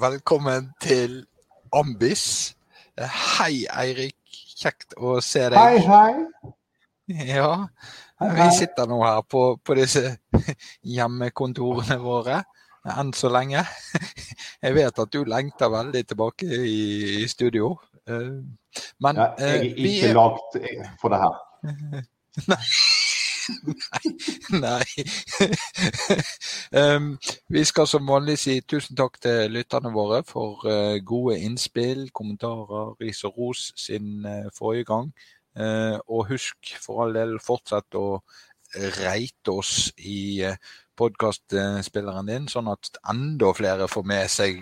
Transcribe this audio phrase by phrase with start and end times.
[0.00, 1.26] velkommen til
[1.76, 2.54] Ambis.
[2.96, 4.16] Hei, Eirik.
[4.60, 5.58] Kjekt å se deg.
[5.58, 7.24] Hei, hei.
[7.28, 7.66] Ja,
[8.20, 10.14] vi sitter nå her på, på disse
[10.96, 12.42] hjemmekontorene våre
[12.96, 13.64] enn så lenge.
[14.64, 16.80] Jeg vet at du lengter veldig tilbake i,
[17.24, 17.74] i studio.
[18.08, 18.40] Eh,
[19.04, 20.14] men ja, Jeg er eh, ikke vi...
[20.16, 20.60] lagd
[21.02, 22.08] for det her.
[22.48, 22.62] Nei.
[24.64, 24.84] Nei.
[26.72, 27.12] um,
[27.54, 32.94] vi skal som vanlig si tusen takk til lytterne våre for uh, gode innspill, kommentarer,
[33.00, 35.10] ris og ros siden uh, forrige gang.
[35.58, 38.20] Uh, og husk for all del fortsett å
[39.00, 40.46] reite oss i
[40.94, 44.60] podkastspilleren din, sånn at enda flere får med seg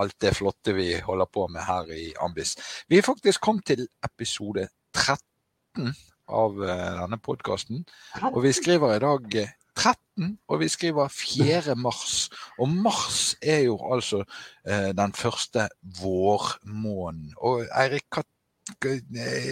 [0.00, 2.54] alt det flotte vi holder på med her i Ambis.
[2.88, 5.92] Vi er faktisk kommet til episode 13
[6.28, 7.84] av eh, denne podkasten.
[8.32, 9.28] Og vi skriver i dag
[9.78, 11.76] 13, eh, og vi skriver 4.
[11.78, 12.28] mars.
[12.58, 14.22] Og mars er jo altså
[14.66, 15.68] eh, den første
[16.00, 17.32] vårmåneden.
[17.38, 18.24] Og Eirik, hva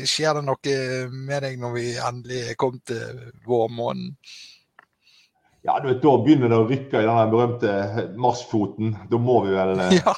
[0.05, 0.75] skjer det noe
[1.09, 4.13] med deg når vi endelig er kommet til vårmåneden?
[5.67, 7.71] Ja, du vet, Da begynner det å rykke i den berømte
[8.21, 8.93] marsfoten.
[9.11, 10.13] Da må vi vel ja.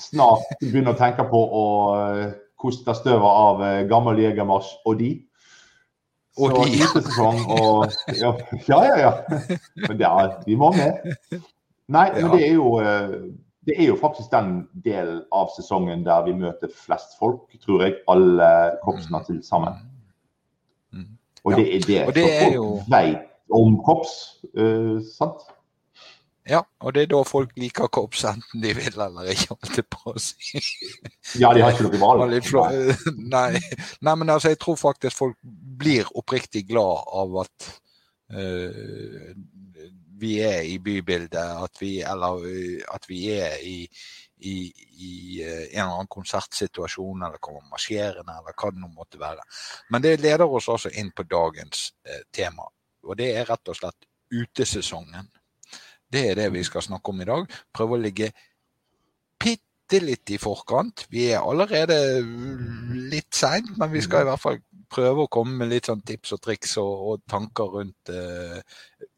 [0.00, 1.66] snart begynne å tenke på å
[2.62, 5.12] koste støvet av gammel jegermarsj og de.
[6.40, 6.86] Og så de...
[6.94, 8.32] sesong og ja,
[8.68, 8.98] ja, ja.
[8.98, 9.56] ja.
[9.88, 11.16] Men det er, de må med.
[11.92, 13.16] Nei, men det er jo eh,
[13.66, 17.98] det er jo faktisk den delen av sesongen der vi møter flest folk, tror jeg.
[18.10, 18.48] Alle
[18.82, 19.26] korpsene mm.
[19.28, 19.76] til sammen.
[20.90, 21.10] Mm.
[21.44, 22.66] Og det er det, det er folk jo...
[22.90, 24.16] vet om korps,
[24.58, 25.44] uh, sant?
[26.48, 29.86] Ja, og det er da folk liker korps, enten de vil eller ikke, holdt jeg
[29.94, 30.62] på å si.
[31.38, 32.32] Ja, de har ikke noe valg.
[33.30, 33.60] Nei.
[34.02, 35.36] Nei, men altså, jeg tror faktisk folk
[35.78, 37.68] blir oppriktig glad av at
[38.34, 39.28] uh,
[40.18, 43.76] vi er i bybildet, at vi, eller uh, at vi er i,
[44.42, 44.56] i,
[44.98, 45.12] i
[45.46, 49.46] uh, en eller annen konsertsituasjon, eller kommer marsjerende, eller hva det nå måtte være.
[49.94, 51.92] Men det leder oss også inn på dagens
[52.34, 52.66] tema,
[53.06, 55.30] og det er rett og slett utesesongen.
[56.12, 57.46] Det er det vi skal snakke om i dag.
[57.74, 58.32] Prøve å ligge
[59.40, 61.06] bitte litt i forkant.
[61.12, 61.96] Vi er allerede
[63.12, 64.60] litt seint, men vi skal i hvert fall
[64.92, 68.58] prøve å komme med litt sånn tips og triks og, og tanker rundt uh,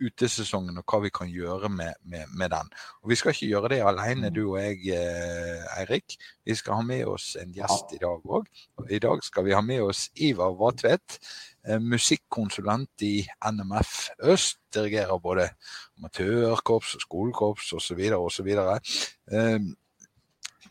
[0.03, 2.71] utesesongen og hva vi kan gjøre med, med, med, den.
[3.03, 6.19] Og Vi skal ikke gjøre det alene, du og jeg, uh, Eirik.
[6.47, 8.47] Vi skal ha med oss en gjest i dag òg.
[8.91, 11.19] I dag skal vi ha med oss Ivar Vatvedt.
[11.65, 14.59] Eh, musikkonsulent i NMF Øst.
[14.75, 15.49] Dirigerer både
[15.97, 18.03] amatørkorps og skolekorps osv.
[18.19, 18.51] osv.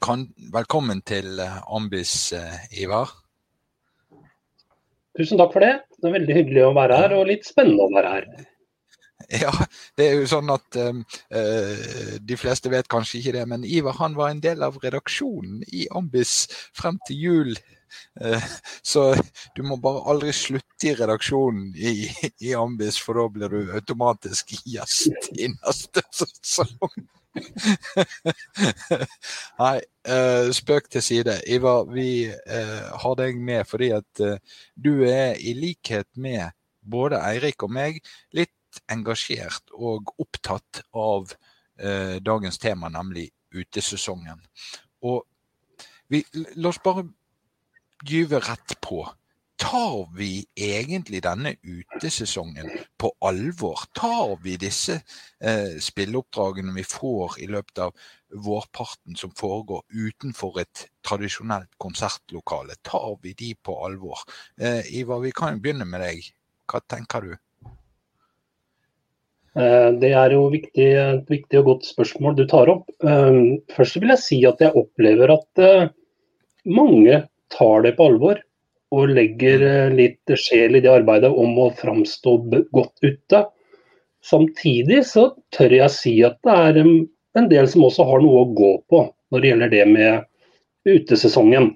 [0.01, 0.23] Eh,
[0.53, 2.33] velkommen til eh, Ambis,
[2.79, 3.11] Ivar.
[5.17, 5.75] Tusen takk for det.
[5.99, 8.27] Det er veldig hyggelig å være her, og litt spennende å være her.
[9.31, 9.53] Ja,
[9.95, 10.97] det er jo sånn at uh,
[12.19, 15.85] de fleste vet kanskje ikke det, men Ivar han var en del av redaksjonen i
[15.95, 16.33] Ambis
[16.75, 17.53] frem til jul
[18.21, 18.43] Eh,
[18.81, 19.15] så
[19.55, 21.93] du må bare aldri slutte i redaksjonen i,
[22.45, 26.93] i Ambis, for da blir du automatisk gjest i neste sesong.
[29.61, 29.77] Nei,
[30.09, 31.38] uh, spøk til side.
[31.49, 34.38] Ivar, vi uh, har deg med fordi at uh,
[34.75, 38.01] du er i likhet med både Eirik og meg
[38.35, 41.35] litt engasjert og opptatt av
[42.23, 44.39] dagens tema, nemlig utesesongen.
[45.05, 45.25] Og
[46.09, 47.03] vi, la oss bare
[48.07, 49.03] gyve rett på.
[49.61, 53.85] Tar vi egentlig denne utesesongen på alvor?
[53.95, 57.93] Tar vi disse eh, spilleoppdragene vi får i løpet av
[58.33, 64.25] vårparten som foregår utenfor et tradisjonelt konsertlokale, tar vi de på alvor?
[64.57, 66.31] Eh, Ivar, vi kan jo begynne med deg.
[66.69, 67.33] Hva tenker du?
[69.53, 72.89] Eh, det er jo viktig, et viktig og godt spørsmål du tar opp.
[73.05, 75.91] Eh, først vil jeg si at jeg opplever at eh,
[76.65, 77.21] mange
[77.53, 78.41] tar det på alvor
[78.94, 79.69] og legger mm.
[79.72, 82.38] eh, litt sjel i det arbeidet om å framstå
[82.74, 83.44] godt ute.
[84.24, 88.51] Samtidig så tør jeg si at det er en del som også har noe å
[88.56, 91.72] gå på når det gjelder det med utesesongen.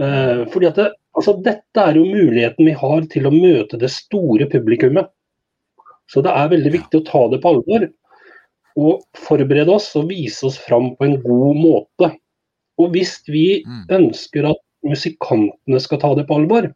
[0.00, 3.90] Eh, fordi at det, altså Dette er jo muligheten vi har til å møte det
[3.94, 5.10] store publikummet.
[6.08, 7.88] Så det er veldig viktig å ta det på alvor.
[8.78, 12.12] Og forberede oss og vise oss fram på en god måte.
[12.78, 13.84] Og hvis vi mm.
[13.98, 16.70] ønsker at musikantene skal ta det på alvor,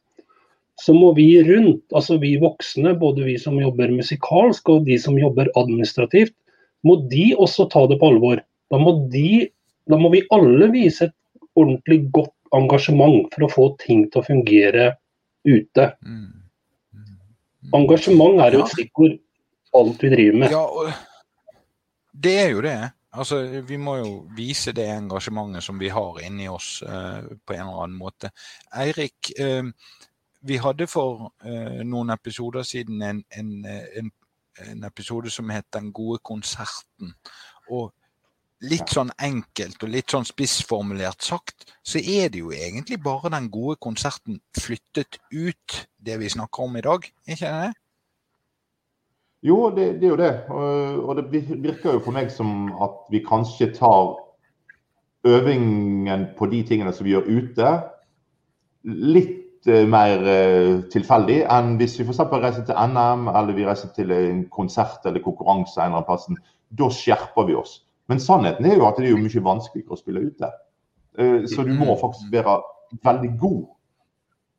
[0.80, 5.18] så må vi rundt, altså vi voksne, både vi som jobber musikalsk og de som
[5.20, 6.34] jobber administrativt,
[6.82, 8.40] må de også ta det på alvor.
[8.72, 9.46] Da må, de,
[9.90, 11.16] da må vi alle vise et
[11.58, 14.88] ordentlig godt engasjement for å få ting til å fungere
[15.48, 15.88] ute.
[16.02, 16.32] Mm.
[17.76, 19.18] Engasjement er jo et stikkord
[19.78, 20.52] alt vi driver med.
[20.52, 20.64] Ja,
[22.24, 22.76] det er jo det.
[23.12, 27.66] Altså, vi må jo vise det engasjementet som vi har inni oss eh, på en
[27.66, 28.30] eller annen måte.
[28.72, 29.68] Eirik, eh,
[30.48, 34.08] vi hadde for eh, noen episoder siden en, en, en,
[34.64, 37.12] en, episode som het 'Den gode konserten'.
[37.70, 37.92] Og
[38.62, 43.50] litt sånn enkelt og litt sånn spissformulert sagt, så er det jo egentlig bare den
[43.50, 47.12] gode konserten flyttet ut, det vi snakker om i dag.
[47.26, 47.72] ikke det?
[49.42, 50.34] Jo, det, det, er jo det.
[51.02, 51.24] Og det
[51.64, 54.12] virker jo for meg som at vi kanskje tar
[55.26, 57.72] øvingen på de tingene som vi gjør ute,
[58.82, 62.22] litt eh, mer eh, tilfeldig enn hvis vi f.eks.
[62.32, 66.26] reiser til NM eller vi reiser til en konsert eller konkurranse en eller annen plass.
[66.78, 67.80] Da skjerper vi oss.
[68.10, 70.50] Men sannheten er jo at det er jo mye vanskeligere å spille ute.
[71.18, 72.58] Eh, så du må faktisk være
[73.06, 73.62] veldig god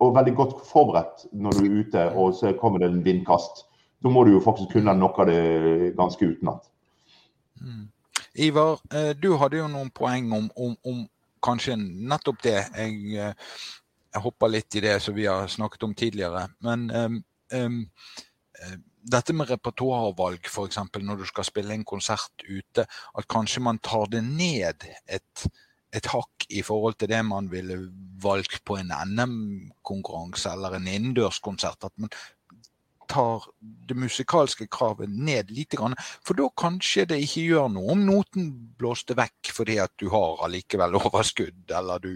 [0.04, 3.66] og veldig godt forberedt når du er ute, og så kommer det en vindkast
[4.04, 6.66] da må du jo faktisk kunne noe av det ganske utenat.
[7.62, 7.88] Mm.
[8.34, 11.04] Ivar, eh, du hadde jo noen poeng om, om, om
[11.44, 12.60] kanskje nettopp det.
[12.76, 13.56] Jeg, eh,
[14.12, 16.48] jeg, hopper litt i det som vi har snakket om tidligere.
[16.66, 17.20] Men um,
[17.54, 17.80] um,
[19.04, 20.80] dette med repertoarvalg, f.eks.
[21.00, 25.46] når du skal spille en konsert ute, at kanskje man tar det ned et,
[25.94, 27.80] et hakk i forhold til det man ville
[28.24, 31.84] valgt på en NM-konkurranse eller en innendørskonsert.
[31.84, 32.14] At man
[33.14, 33.48] tar
[33.88, 35.78] det musikalske kravet ned litt.
[36.26, 40.44] For da kanskje det ikke gjør noe om noten blåste vekk fordi at du har
[40.46, 42.14] allikevel overskudd, eller du,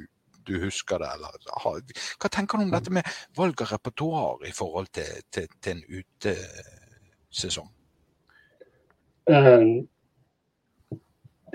[0.48, 1.12] du husker det.
[1.18, 5.78] Eller, hva tenker du om dette med valg av repertoar i forhold til, til, til
[5.78, 7.72] en utesesong?
[9.28, 9.84] Uh,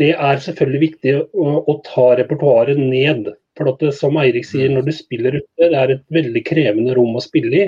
[0.01, 3.33] det er selvfølgelig viktig å, å ta repertoaret ned.
[3.59, 7.19] For det, som Eirik sier, når du spiller ute, det er et veldig krevende rom
[7.19, 7.67] å spille i.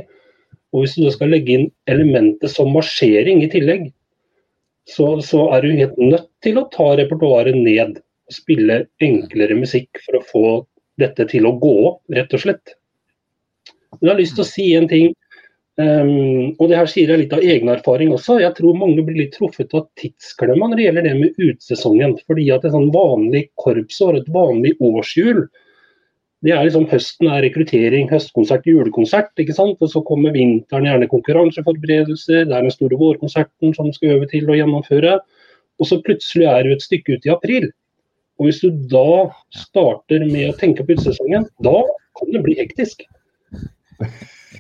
[0.74, 3.92] Og Hvis du da skal legge inn elementet som marsjering i tillegg,
[4.90, 8.00] så, så, er du helt nødt til å ta repertoaret ned.
[8.00, 10.46] og Spille enklere musikk for å få
[11.00, 12.74] dette til å gå opp, rett og slett.
[13.94, 15.14] Men Jeg har lyst til å si en ting,
[15.78, 18.40] um, og det her sier jeg litt av egen erfaring også.
[18.42, 22.18] Jeg tror mange blir litt truffet av tidsklemma når det gjelder det med utesesongen.
[22.26, 25.46] Fordi at et sånn vanlig korpsår, et vanlig årshjul,
[26.44, 29.31] det er liksom Høsten er rekruttering, høstkonsert, julekonsert.
[29.41, 29.81] ikke sant?
[29.81, 32.44] Og Så kommer vinteren, gjerne konkurranseforberedelser.
[32.44, 35.17] Det er den store vårkonserten som skal øve til å gjennomføre.
[35.81, 37.70] Og så plutselig er du et stykke ut i april.
[38.38, 41.79] Og Hvis du da starter med å tenke på utesesongen, da
[42.19, 43.06] kan det bli hektisk.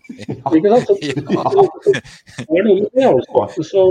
[0.08, 0.88] Ikke sant?
[0.88, 3.60] Så, det er noe med det, altså.
[3.60, 3.84] Så,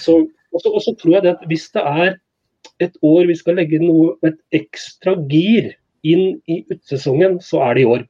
[0.00, 0.16] så,
[0.54, 2.16] og så tror jeg det at hvis det er
[2.80, 5.74] et år vi skal legge noe, et ekstra gir
[6.06, 8.04] inn i utesesongen, så er det i år.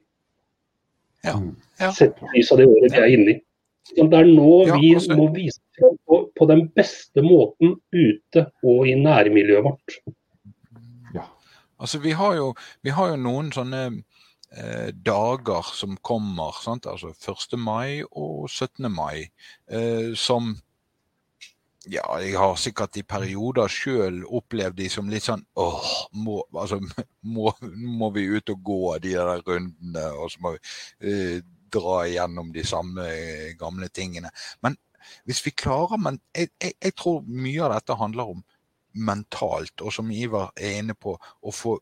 [1.25, 1.35] Ja.
[1.37, 1.55] Mm.
[1.79, 1.91] ja.
[1.95, 3.39] Sett lys av det året vi er inne i.
[3.89, 5.17] Så det er nå ja, vi altså.
[5.17, 9.97] må vise fram på, på, den beste måten ute og i nærmiljøet vårt.
[11.15, 11.25] Ja.
[11.81, 12.51] Altså, vi har jo,
[12.85, 16.59] vi har jo noen sånne eh, dager som kommer.
[16.61, 16.85] Sant?
[16.89, 17.57] Altså 1.
[17.57, 18.91] mai og 17.
[18.93, 19.29] mai.
[19.71, 20.53] Eh, som
[21.87, 25.85] ja, jeg har sikkert i perioder sjøl opplevd de som litt sånn åh,
[26.19, 26.81] må, altså,
[27.23, 30.59] må, må, vi ut og gå de der rundene, og så må vi
[31.07, 31.39] uh,
[31.71, 34.31] dra igjennom de samme uh, gamle tingene.
[34.65, 34.75] Men
[35.23, 38.41] hvis vi klarer Men jeg, jeg, jeg, tror mye av dette handler om
[38.93, 41.75] mentalt, og som Ivar er inne på, å få,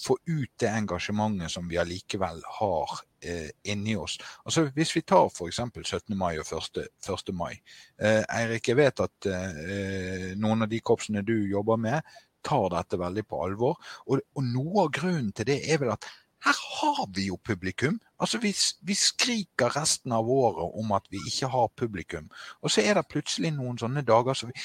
[0.00, 4.18] få ut det engasjementet som vi allikevel har eh, inni oss.
[4.44, 5.60] Altså Hvis vi tar f.eks.
[5.60, 6.16] 17.
[6.18, 6.82] mai og 1.
[7.06, 7.34] 1.
[7.36, 7.54] mai.
[8.00, 12.98] Eh, Eirik, jeg vet at eh, noen av de korpsene du jobber med, tar dette
[12.98, 13.78] veldig på alvor.
[14.06, 16.08] Og, og, noe av grunnen til det er vel at
[16.40, 17.98] her har vi jo publikum.
[18.16, 18.54] Altså vi,
[18.88, 22.30] vi, skriker resten av året om at vi ikke har publikum.
[22.64, 24.56] Og så er det plutselig noen sånne dager så vi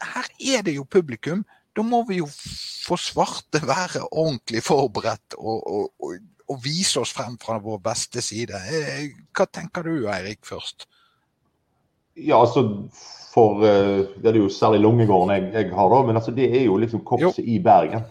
[0.00, 1.44] Her er det jo publikum.
[1.76, 6.18] Da må vi jo få svarte være ordentlig forberedt og, og, og
[6.50, 8.58] og vise oss frem fra vår beste side.
[8.58, 10.88] Eh, hva tenker du Eirik først?
[12.18, 12.64] Ja, altså
[13.30, 16.00] for eh, Det er jo særlig Lungegården jeg, jeg har, da.
[16.06, 18.02] Men altså, det er jo liksom korpset i Bergen.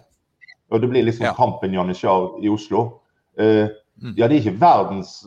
[0.71, 1.33] Og det blir liksom ja.
[1.35, 2.85] kampen Janitsjar i Oslo.
[3.39, 3.67] Uh,
[3.97, 4.13] mm.
[4.17, 5.23] Ja, det er ikke verdens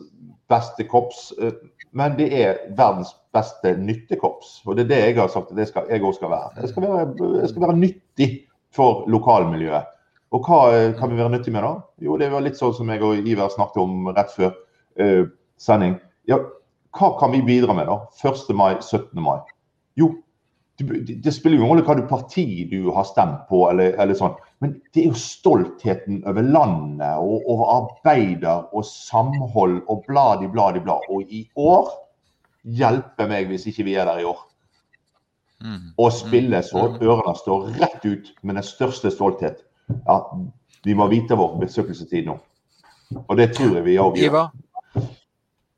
[0.47, 1.51] beste korps, uh,
[1.93, 4.61] men det er verdens beste nyttekorps.
[4.65, 6.53] Og det er det jeg har sagt at jeg òg skal være.
[6.61, 7.05] Jeg skal være,
[7.41, 8.29] jeg skal være nyttig
[8.73, 9.91] for lokalmiljøet.
[10.33, 11.75] Og hva eh, kan vi være nyttig med da?
[12.01, 14.55] Jo, det var litt sånn som jeg og Iver snakket om rett før
[14.97, 15.29] uh,
[15.61, 15.99] sending.
[16.29, 16.39] Ja,
[16.97, 17.99] hva kan vi bidra med da?
[18.17, 18.49] 1.
[18.57, 19.13] mai, 17.
[19.21, 19.37] mai?
[19.99, 20.09] Jo,
[21.23, 24.35] det, spiller jo ingen rolle hva du parti du har stemt på, eller, eller, sånn.
[24.63, 30.81] Men det er jo stoltheten over landet og over arbeider og samhold og bladi, bladi,
[30.83, 31.05] blad.
[31.11, 31.91] Og i år
[32.63, 34.41] hjelper meg hvis ikke vi er der i år.
[35.63, 35.93] mm.
[35.97, 36.97] og spille så mm.
[37.01, 39.63] ørene står rett ut med den største stolthet.
[40.07, 40.19] Ja,
[40.83, 42.37] vi må vite vår besøkelsestid nå.
[43.23, 44.49] Og det tror jeg vi òg gjør.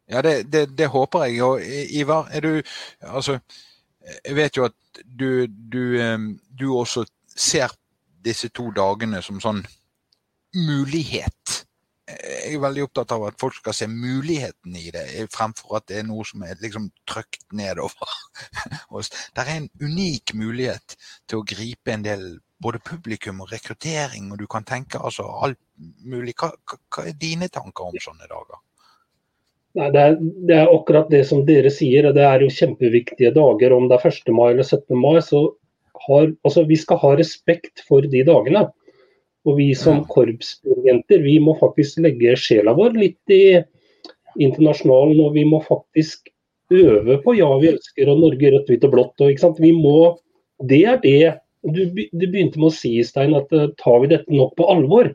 [0.10, 1.42] Ja, det, det, det, håper jeg.
[1.44, 2.62] Og Ivar, er du
[3.02, 3.40] Altså,
[4.06, 5.84] jeg vet jo at du, du,
[6.50, 7.74] du også ser
[8.26, 9.62] disse to dagene som sånn
[10.56, 11.62] mulighet.
[12.06, 16.00] Jeg er veldig opptatt av at folk skal se muligheten i det, fremfor at det
[16.00, 18.14] er noe som er liksom trykt nedover
[18.96, 19.10] oss.
[19.34, 22.28] Det er en unik mulighet til å gripe en del
[22.62, 25.60] både publikum og rekruttering, og du kan tenke altså alt
[26.06, 26.38] mulig.
[26.40, 26.54] Hva,
[26.94, 28.62] hva er dine tanker om sånne dager?
[29.76, 30.16] Nei, det er,
[30.48, 32.08] det er, akkurat det som dere sier.
[32.16, 33.76] Det er jo kjempeviktige dager.
[33.76, 34.32] Om det er 1.
[34.36, 34.96] mai eller 17.
[34.96, 35.50] mai, så
[36.06, 38.66] har altså Vi skal ha respekt for de dagene.
[39.46, 43.60] Og vi som korpsdirigenter, vi må faktisk legge sjela vår litt i
[44.42, 45.20] internasjonalen.
[45.28, 46.32] Og vi må faktisk
[46.74, 49.20] øve på ja, vi elsker og Norge rødt, hvitt og blått.
[49.20, 49.62] Og, ikke sant?
[49.62, 50.16] Vi må,
[50.64, 51.20] det er det
[51.66, 55.12] du, du begynte med å si, Stein, at uh, tar vi dette nok på alvor?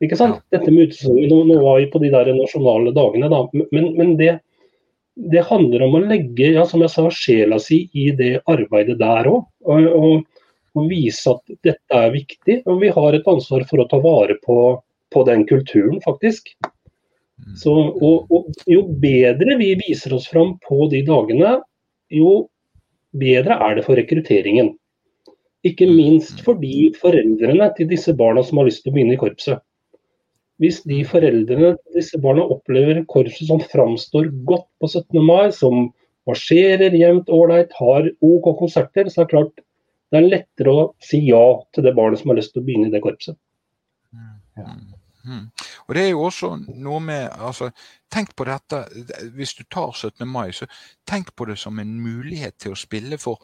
[0.00, 0.40] Ikke sant?
[0.52, 3.42] Dette med utesesongen, nå, var vi på de der nasjonale dagene, da.
[3.74, 4.32] Men, men det,
[5.20, 9.28] det, handler om å legge ja, som jeg sa, sjela si i det arbeidet der
[9.28, 9.44] òg.
[9.68, 12.62] Og, og, og, vise at dette er viktig.
[12.64, 14.58] Og vi har et ansvar for å ta vare på,
[15.12, 16.54] på den kulturen, faktisk.
[16.64, 17.54] Mm.
[17.60, 21.58] Så, og, og, jo bedre vi viser oss fram på de dagene,
[22.08, 22.46] jo
[23.20, 24.72] bedre er det for rekrutteringen.
[25.66, 29.60] Ikke minst fordi foreldrene til disse barna som har lyst til å begynne i korpset.
[30.60, 35.20] Hvis de foreldrene disse barna opplever korpset som framstår godt på 17.
[35.24, 35.88] mai, som
[36.28, 39.62] marsjerer jevnt ålreit, har OK konserter, så er det klart
[40.10, 42.90] det er lettere å si ja til det barnet som har lyst til å begynne
[42.90, 43.38] i det korpset.
[44.58, 44.74] Ja.
[45.24, 45.46] Mm.
[45.86, 47.70] Og det er jo også noe med altså,
[48.10, 48.80] Tenk på dette,
[49.36, 50.24] hvis du tar 17.
[50.26, 50.66] mai, så
[51.06, 53.38] tenk på det som en mulighet til å spille for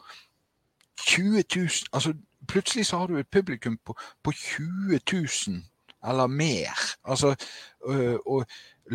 [1.05, 2.13] 20 000 altså
[2.47, 5.57] Plutselig så har du et publikum på, på 20 000
[6.05, 6.81] eller mer.
[7.07, 7.33] Altså,
[7.87, 8.45] og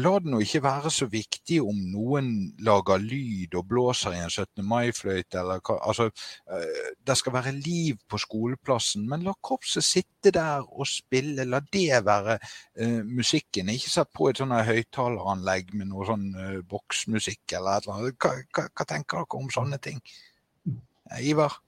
[0.01, 2.29] la det nå ikke være så viktig om noen
[2.65, 4.63] lager lyd og blåser i en 17.
[4.65, 6.09] mai-fløyte, eller hva Altså,
[7.07, 11.45] det skal være liv på skoleplassen, men la korpset sitte der og spille.
[11.45, 13.69] La det være uh, musikken.
[13.69, 18.19] Ikke sett på et sånt høyttaleranlegg med noe sånn uh, boksmusikk eller et eller annet.
[18.23, 20.01] Hva, hva, hva, tenker dere om sånne ting?
[21.21, 21.59] Ivar?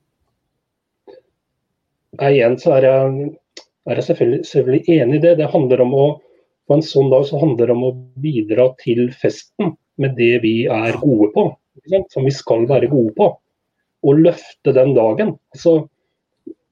[2.23, 3.33] Igjen så er jeg
[3.89, 5.35] er jeg selvfølgelig, selvfølgelig enig i det.
[5.41, 6.07] Det handler om å,
[6.65, 10.55] På en sånn dag så handler det om å bidra til festen med det vi
[10.65, 11.43] er gode på.
[12.09, 13.27] Som vi skal være gode på.
[14.05, 15.35] Og løfte den dagen.
[15.53, 15.75] Så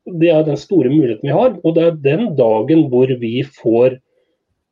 [0.08, 1.58] det er den store muligheten vi har.
[1.60, 3.98] Og det er den dagen hvor vi får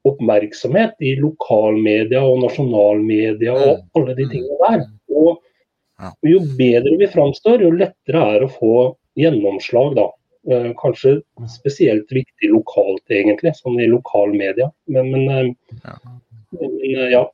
[0.09, 3.85] oppmerksomhet i lokalmedia og nasjonalmedia og mm.
[4.01, 4.87] alle de tingene der.
[5.13, 8.75] Og jo bedre vi framstår, jo lettere er det å få
[9.21, 10.09] gjennomslag da.
[10.49, 11.21] Eh, kanskje
[11.53, 14.71] spesielt viktig lokalt, egentlig, sånn i lokalmedia.
[14.89, 15.51] Men, men, eh,
[15.85, 15.99] ja.
[16.57, 17.27] men eh, ja.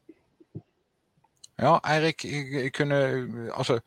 [1.57, 2.27] Ja, Eirik,
[2.77, 2.99] kunne
[3.57, 3.79] Altså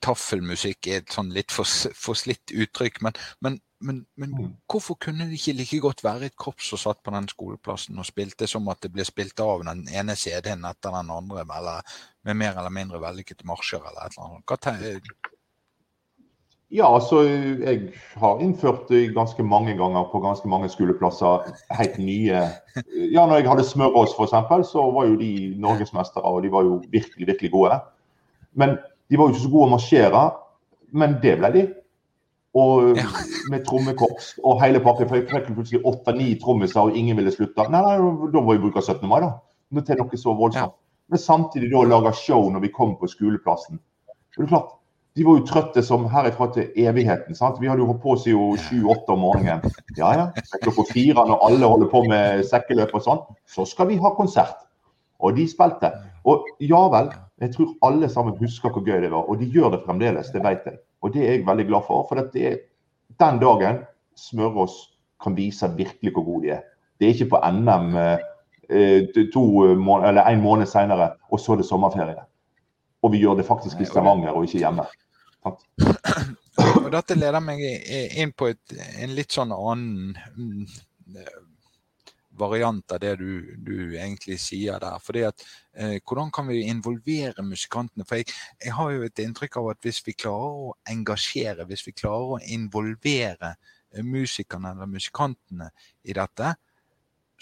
[0.00, 4.54] Taffelmusikk er et sånn litt forslitt uttrykk, men, men, men, men, mm.
[4.70, 8.08] hvorfor kunne det ikke like godt være et korps som satt på den skoleplassen og
[8.08, 12.40] spilte som at det ble spilt av den ene CD-en etter den andre, eller med
[12.44, 15.31] mer eller mindre vellykkede marsjer eller et eller annet?
[16.72, 21.50] Ja, altså jeg har innført det ganske mange ganger på ganske mange skoleplasser.
[21.76, 22.46] Helt nye
[23.12, 26.80] Ja, når jeg hadde Smørås f.eks., så var jo de norgesmestere, og de var jo
[26.88, 27.76] virkelig, virkelig gode.
[28.56, 28.78] Men
[29.10, 30.24] de var jo ikke så gode å marsjere,
[30.96, 31.68] men det ble de.
[32.56, 32.96] Og
[33.52, 35.08] med trommekorps og hele pakken.
[35.08, 37.68] For jeg fikk plutselig åtte-ni trommiser, og ingen ville slutte.
[37.72, 37.96] Nei, nei,
[38.32, 39.04] da må vi bruke 17.
[39.08, 39.34] mai, da.
[39.84, 40.78] Til noe så voldsomt.
[41.12, 43.80] Men samtidig da lage show når vi kom på skoleplassen.
[44.32, 44.72] Det er klart,
[45.16, 47.36] de var jo trøtte som herifra til evigheten.
[47.36, 47.58] sant?
[47.60, 49.60] Vi hadde jo holdt på siden sju-åtte om morgenen.
[49.98, 50.28] Ja ja,
[50.62, 54.64] klokka fire når alle holder på med sekkeløp og sånn, så skal vi ha konsert.
[55.22, 55.92] Og de spilte.
[56.24, 59.28] Og ja vel, jeg tror alle sammen husker hvor gøy det var.
[59.28, 60.80] Og de gjør det fremdeles, det vet jeg.
[61.02, 62.06] Og det er jeg veldig glad for.
[62.08, 62.60] For det er
[63.20, 63.82] den dagen
[64.18, 64.74] Smørås
[65.22, 66.66] kan vise virkelig hvor gode de er.
[66.98, 71.68] Det er ikke på NM eh, to eller en måned senere, og så er det
[71.68, 72.24] sommerferie.
[73.02, 74.86] Og vi gjør det faktisk i Stavanger og ikke hjemme.
[75.46, 80.66] Og dette leder meg inn på et, en litt sånn annen mm,
[82.38, 84.98] variant av det du, du, egentlig sier der.
[85.02, 85.44] Fordi at,
[85.76, 88.06] eh, Hvordan kan vi involvere musikantene?
[88.08, 88.32] For jeg,
[88.62, 92.36] jeg, har jo et inntrykk av at hvis vi klarer å engasjere, hvis vi klarer
[92.36, 95.70] å involvere eh, musikerne eller musikantene
[96.04, 96.54] i dette,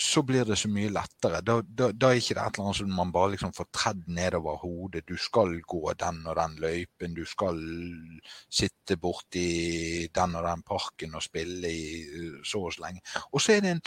[0.00, 1.42] så blir det så mye lettere.
[1.44, 4.06] Da, da, da er ikke det et eller annet som man bare liksom får tredd
[4.08, 5.04] nedover hodet.
[5.04, 7.60] Du skal gå den og den løypen, du skal
[8.48, 11.84] sitte borti den og den parken og spille i
[12.40, 13.04] så og så lenge.
[13.28, 13.84] Og så er det en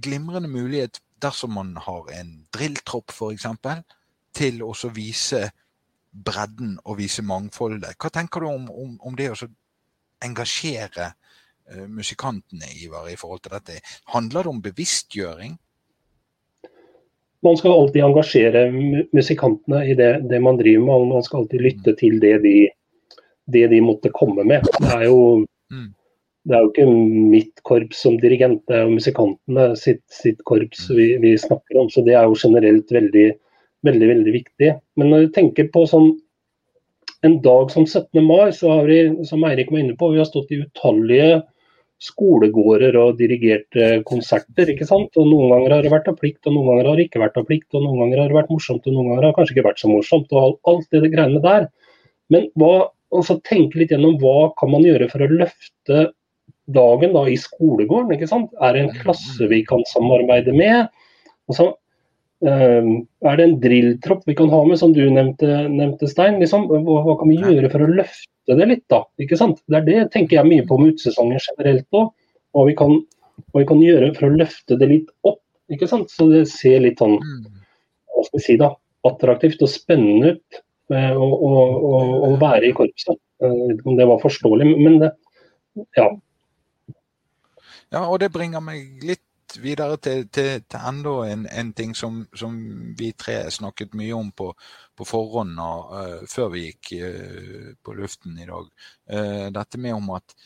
[0.00, 3.50] glimrende mulighet dersom man har en drilltropp f.eks.,
[4.32, 5.42] til å vise
[6.10, 7.98] bredden og vise mangfoldet.
[8.00, 9.48] Hva tenker du om, om, om det å
[10.24, 11.12] engasjere
[11.88, 13.80] musikantene, Ivar, i forhold til dette?
[14.14, 15.56] Handler det om bevisstgjøring?
[17.46, 18.66] Man skal alltid engasjere
[19.16, 21.06] musikantene i det, det man driver med.
[21.14, 22.56] Man skal alltid lytte til det de,
[23.48, 24.66] det de måtte komme med.
[24.76, 25.22] Det er jo
[25.72, 25.88] mm.
[26.48, 26.92] Det er jo ikke
[27.30, 30.94] mitt korps som dirigent, det er jo musikantene sitt, sitt korps mm.
[30.96, 31.90] vi, vi, snakker om.
[31.92, 33.26] Så det er jo generelt veldig,
[33.86, 34.70] veldig, veldig viktig.
[34.96, 36.14] Men når du tenker på sånn
[37.28, 38.24] en dag som 17.
[38.24, 41.42] mai, så har vi, som Eirik var inne på, vi har stått i utallige
[42.00, 43.76] skolegårder og dirigert
[44.08, 44.70] konserter.
[44.72, 45.16] ikke sant?
[45.20, 47.36] Og Noen ganger har det vært av plikt, og noen ganger har det ikke vært
[47.40, 47.68] av plikt.
[47.74, 49.82] og Noen ganger har det vært morsomt, og noen ganger har det kanskje ikke vært
[49.82, 50.32] så morsomt.
[50.32, 51.68] og Alt det, greiene der.
[52.32, 52.72] Men hva,
[53.12, 56.06] altså tenke litt gjennom hva kan man gjøre for å løfte
[56.70, 58.14] dagen da i skolegården.
[58.16, 58.54] ikke sant?
[58.62, 60.88] Er det en klasse vi kan samarbeide med?
[61.50, 61.79] Altså, um,
[62.48, 66.38] er det en drilltropp vi kan ha med, som du nevnte, nevnte Stein?
[66.40, 69.02] Liksom, hva, hva, kan vi gjøre for å løfte det litt, da?
[69.20, 69.60] ikke sant?
[69.68, 72.12] Det er det tenker jeg mye på med utesesongen generelt òg.
[72.56, 72.96] Hva, vi kan,
[73.50, 75.42] hva vi kan gjøre for å løfte det litt opp.
[75.70, 76.12] ikke sant?
[76.12, 78.72] Så det ser litt sånn hva skal vi si da,
[79.08, 81.52] attraktivt og spennende ut eh, å, å,
[81.90, 83.20] å, å være i korpset.
[83.40, 85.14] Uh, om det var forståelig, men det,
[85.96, 86.10] ja,
[87.90, 89.22] ja, og det bringer meg litt
[89.58, 92.56] videre til, til, til enda en, en ting som, som,
[92.98, 94.50] vi tre snakket mye om på,
[94.96, 98.70] på forhånd uh, før vi gikk uh, på luften i dag.
[99.10, 100.36] Uh, dette med om at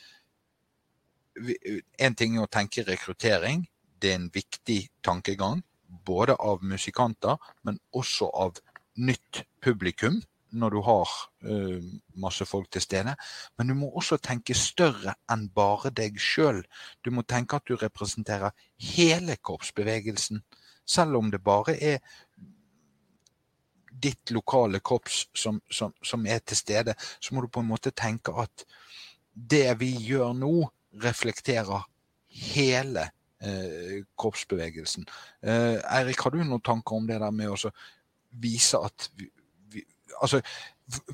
[1.34, 1.56] vi,
[1.99, 3.64] En ting er å tenke rekruttering.
[3.99, 5.64] Det er en viktig tankegang.
[6.06, 8.61] Både av musikanter, men også av
[8.94, 10.22] nytt publikum
[10.54, 11.10] når du har
[11.46, 11.84] uh,
[12.20, 13.14] masse folk til stede.
[13.58, 16.62] Men du må også tenke større enn bare deg sjøl.
[17.04, 18.54] Du må tenke at du representerer
[18.94, 20.42] hele korpsbevegelsen.
[20.84, 22.00] Selv om det bare er
[24.04, 27.94] ditt lokale korps som, som, som, er til stede, så må du på en måte
[27.94, 28.66] tenke at
[29.34, 30.54] det vi gjør nå,
[31.02, 31.86] reflekterer
[32.54, 33.08] hele
[33.42, 35.06] eh, korpsbevegelsen.
[35.42, 37.72] Eh, Eirik, har du noen tanker om det der med å
[38.42, 39.08] vise at
[40.20, 40.40] altså,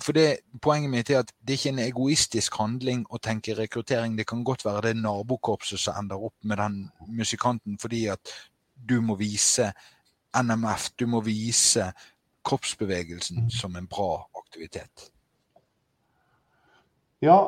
[0.03, 4.17] for det, Poenget mitt er at det er ikke en egoistisk handling å tenke rekruttering.
[4.19, 8.33] Det kan godt være det nabokorpset som ender opp med den musikanten fordi at
[8.75, 9.71] du må vise
[10.35, 11.91] NMF, du må vise
[12.45, 13.51] kroppsbevegelsen mm.
[13.51, 15.11] som en bra aktivitet.
[17.23, 17.39] Ja,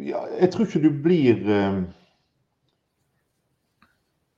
[0.00, 1.82] ja jeg tror ikke du blir uh,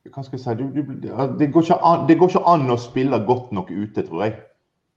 [0.08, 0.94] Hva skal jeg si du, du,
[1.38, 4.38] det, går an, det, går ikke an, å spille godt nok ute, tror jeg.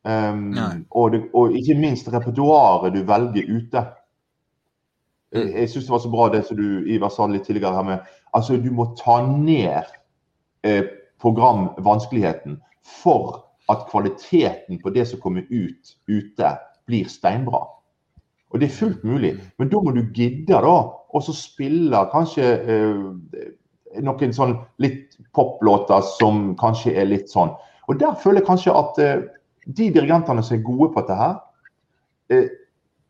[0.03, 3.83] Um, og, det, og, ikke minst repertoaret du velger ute.
[5.31, 5.51] Jeg, mm.
[5.59, 8.09] jeg syns det var så bra det som du Ivar sa litt tidligere her med
[8.35, 9.91] altså Du må ta ned
[10.63, 10.83] eh,
[11.21, 12.57] programvanskeligheten
[13.01, 16.55] for at kvaliteten på det som kommer ut ute,
[16.87, 17.61] blir steinbra.
[18.51, 20.77] Og det er fullt mulig, men da må du gidde da,
[21.11, 23.51] og så spille kanskje eh,
[24.03, 27.53] noen sånn litt poplåter som kanskje er litt sånn.
[27.87, 29.23] Og der føler jeg kanskje at eh,
[29.65, 31.35] de dirigentene som er gode på dette her,
[32.29, 32.49] eh,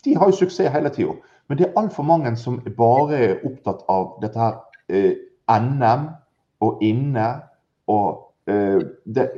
[0.05, 1.15] de har jo suksess hele tida.
[1.47, 4.59] Men det er altfor mange som bare er opptatt av dette her
[4.89, 5.15] eh,
[5.51, 6.09] NM
[6.61, 7.27] og inne.
[7.91, 9.29] Og, eh, det,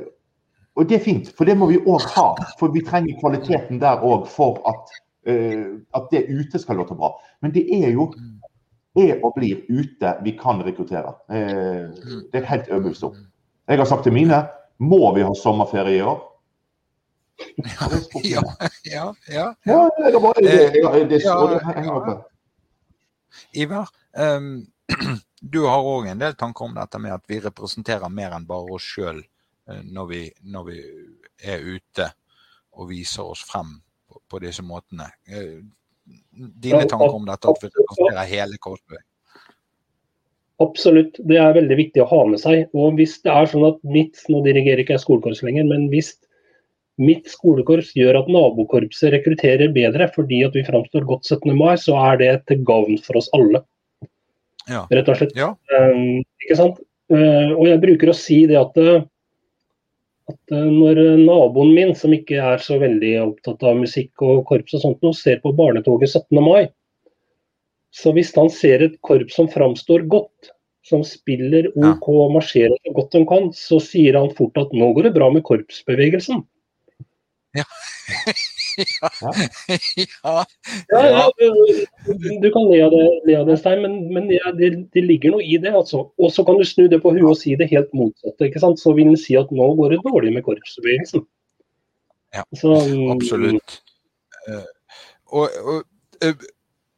[0.76, 2.28] og det er fint, for det må vi òg ha.
[2.58, 7.14] For vi trenger kvaliteten der òg for at, at det ute skal låte bra.
[7.40, 8.10] Men det er jo
[8.94, 11.14] er og blir ute vi kan rekruttere.
[11.30, 13.08] Det er helt øvelse.
[13.68, 14.44] Jeg har sagt til mine
[14.78, 16.20] må vi ha sommerferie i år?
[18.22, 18.42] Ja,
[18.84, 19.54] ja, ja.
[19.64, 19.88] ja.
[23.52, 24.66] Ivar, um,
[25.40, 28.76] du har òg en del tanker om dette med at vi representerer mer enn bare
[28.76, 30.82] oss sjøl uh, når, når, vi
[31.42, 32.10] er ute
[32.74, 35.08] og viser oss frem på, på disse måtene.
[35.30, 35.64] Uh,
[36.34, 39.10] dine tanker om dette, at vi representerer hele korpsbevegelsen?
[40.62, 42.68] Absolutt, det er veldig viktig å ha med seg.
[42.78, 46.12] Og hvis det er sånn at mitt, nå dirigerer ikke jeg skolekorps lenger, men hvis
[47.00, 51.54] mitt skolekorps gjør at nabokorpset rekrutterer bedre fordi at vi framstår godt 17.
[51.58, 53.64] mai, så er det til gavn for oss alle.
[54.70, 54.84] Ja.
[54.92, 55.34] Rett og slett.
[55.36, 55.52] Ja.
[55.74, 56.78] Um, ikke sant?
[57.12, 59.02] Uh, og jeg bruker å si det at, eh,
[60.30, 64.78] at uh, når naboen min, som ikke er så veldig opptatt av musikk og korps
[64.78, 66.40] og sånt, nå ser på barnetoget 17.
[66.40, 66.70] mai,
[67.94, 70.54] så hvis han ser et korps som framstår godt,
[70.84, 74.90] som spiller OK og marsjerer så godt de kan, så sier han fort at nå
[74.96, 76.42] går det bra med korpsbevegelsen.
[78.76, 79.10] Ja.
[80.26, 80.44] ja.
[80.90, 81.02] ja.
[81.06, 81.30] ja.
[82.42, 85.44] Du kan le av det, le av det Stein, men, men det, det, ligger noe
[85.46, 85.70] i det.
[85.70, 86.08] altså.
[86.18, 88.48] Og så kan du snu det på huet og si det helt motsatte.
[88.48, 88.82] ikke sant?
[88.82, 91.22] Så vil den si at nå går det dårlig med korpsbevegelsen.
[92.34, 92.74] Ja, så,
[93.14, 93.78] absolutt.
[94.48, 94.64] Uh,
[95.26, 95.84] og, og,
[96.26, 96.48] uh,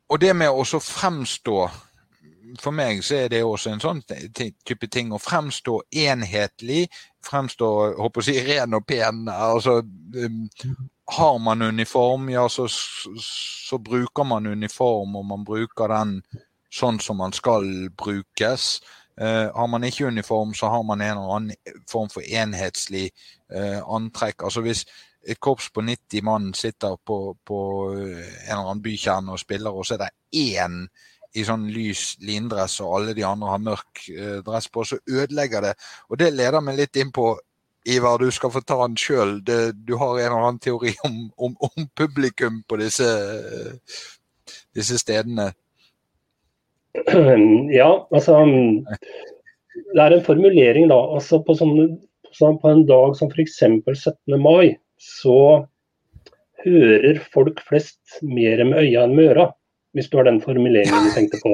[0.09, 1.67] og, det med å fremstå
[2.61, 6.87] for meg så er det også en sånn type ting å fremstå enhetlig,
[7.27, 9.27] fremstå håper å si, ren og pen.
[9.33, 10.43] altså um,
[11.17, 16.21] Har man uniform, ja, så, så, bruker man uniform, og man bruker den
[16.73, 18.81] sånn som man skal brukes.
[19.17, 23.11] Uh, har man ikke uniform, så har man en eller annen form for enhetslig
[23.55, 24.45] uh, antrekk.
[24.45, 24.85] altså Hvis
[25.27, 27.59] et korps på 90 mann sitter på, på
[27.91, 30.13] en eller annen bykjerne og spiller, og så er det
[30.55, 30.85] én
[31.37, 35.69] i sånn lys lindress og alle de andre har mørk eh, dress på, så ødelegger
[35.69, 35.75] det.
[36.11, 37.35] Og det leder meg litt inn på
[37.87, 39.37] Ivar, du skal få ta den sjøl.
[39.47, 43.07] Du har en eller annen teori om, om, om publikum på disse,
[44.75, 45.53] disse, stedene?
[47.77, 50.99] Ja, altså Det er en formulering, da.
[51.15, 51.93] Altså på, sånne,
[52.35, 53.61] på en dag som f.eks.
[53.61, 54.35] 17.
[54.43, 55.39] mai, så
[56.65, 59.51] hører folk flest mer med øya enn med øra
[59.97, 61.53] hvis det var den formuleringen du tenkte på.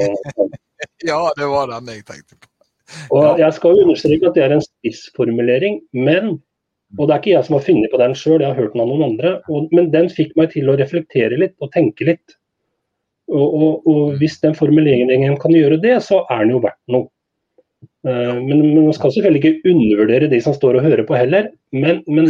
[1.11, 2.49] ja, det var den jeg tenkte på.
[3.15, 6.35] Og Jeg skal understreke at det er en spissformulering, men
[6.99, 8.83] og det er ikke jeg som har funnet på den sjøl, jeg har hørt den
[8.85, 9.31] av noen andre.
[9.49, 12.35] Og, men den fikk meg til å reflektere litt og tenke litt.
[13.33, 17.09] Og, og, og hvis den formuleringen kan gjøre det, så er den jo verdt noe.
[18.05, 21.49] Uh, men, men man skal selvfølgelig ikke undervurdere de som står og hører på heller.
[21.73, 22.29] Men, men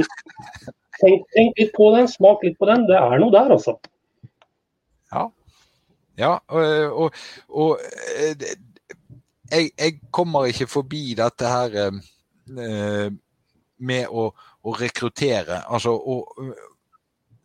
[1.01, 2.87] tenk, tenk, litt på den, smak litt på den.
[2.87, 3.75] Det er noe der, altså.
[5.11, 5.27] Ja,
[6.21, 7.81] ja, og, og, og
[8.17, 8.47] eh,
[9.51, 13.09] jeg, jeg, kommer ikke forbi dette her eh,
[13.83, 14.29] med å,
[14.63, 15.63] å rekruttere.
[15.69, 16.19] Altså å,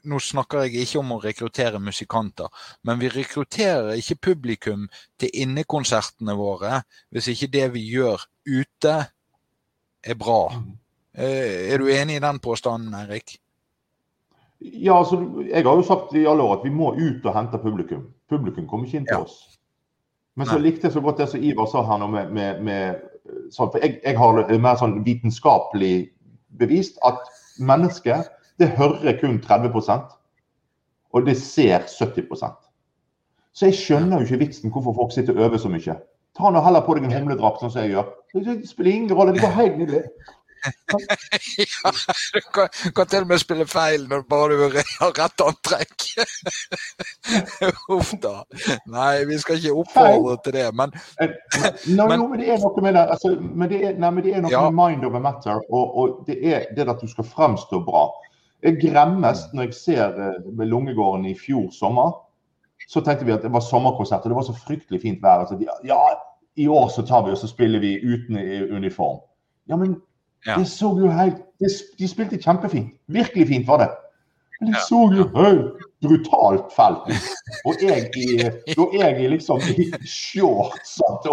[0.07, 2.47] nå snakker jeg ikke om å rekruttere musikanter,
[2.87, 4.87] men vi rekrutterer ikke publikum
[5.19, 6.81] til innekonsertene våre
[7.15, 8.95] hvis ikke det vi gjør ute
[10.07, 10.41] er bra.
[11.17, 13.39] Eh, er du enig i den påstanden, Eirik?
[14.59, 17.59] Ja, altså, Jeg har jo sagt i alle år at vi må ut og hente
[17.61, 18.07] publikum.
[18.29, 19.23] Publikum kommer ikke inn til ja.
[19.23, 19.59] oss.
[20.37, 22.99] Men så likte jeg så godt det som Ivar sa her nå med, med, med
[23.53, 26.11] sånn, For jeg, jeg, har mer sånn vitenskapelig
[26.61, 27.23] bevist at
[27.57, 28.29] mennesket
[28.61, 30.13] det hører kun 30%
[31.13, 32.53] og det ser 70%
[33.57, 35.97] Så jeg skjønner jo ikke vitsen hvorfor folk sitter og øver så mye.
[36.37, 38.11] Ta nå heller på deg en humledrakt, sånn som jeg gjør.
[38.35, 40.03] Det spiller ingen rolle, det går helt nydelig.
[41.57, 41.91] ja,
[42.33, 46.05] du kan, kan, til og med spille feil når bare du har rett antrekk.
[47.95, 48.35] Uff da.
[48.91, 52.85] Nei, vi skal ikke oppfordre til det, men no, men, no, men det er noe
[52.85, 53.05] med det.
[53.15, 54.63] Altså, men det er, nei, men det er noe ja.
[54.69, 58.07] med mind over matter, og, og, det er det at du skal fremstå bra.
[58.65, 62.15] Jeg gremmes når jeg ser uh, Lungegården i fjor sommer.
[62.87, 65.43] Så tenkte vi at det var sommerkonsert, og det var så fryktelig fint vær.
[65.43, 65.99] Altså, ja,
[66.57, 68.37] i år så tar vi og så spiller vi uten
[68.73, 69.19] uniform.
[69.69, 69.97] Ja, men
[70.47, 70.57] ja.
[70.57, 72.93] Det så jo helt de, de, spilte kjempefint.
[73.11, 73.89] Virkelig fint var det.
[74.61, 77.11] Men det så jo helt brutalt felt
[77.65, 81.27] Og jeg i, og jeg i liksom i shorts og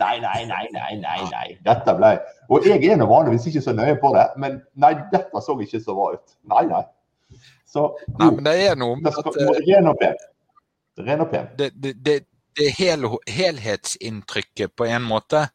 [0.00, 1.18] Nei, nei, nei, nei, nei.
[1.32, 1.58] nei.
[1.66, 2.14] Dette ble
[2.48, 5.82] Og jeg er nå vanligvis ikke så nøye på det, men nei, dette så ikke
[5.82, 6.36] så bra ut.
[6.52, 6.82] Nei, nei.
[7.68, 10.16] Så jo, nei, men det er noe med at eh, Ren og pen.
[11.04, 11.52] Ren og pen.
[11.58, 12.16] Det, det, det,
[12.58, 15.46] det hel, helhetsinntrykket på en måte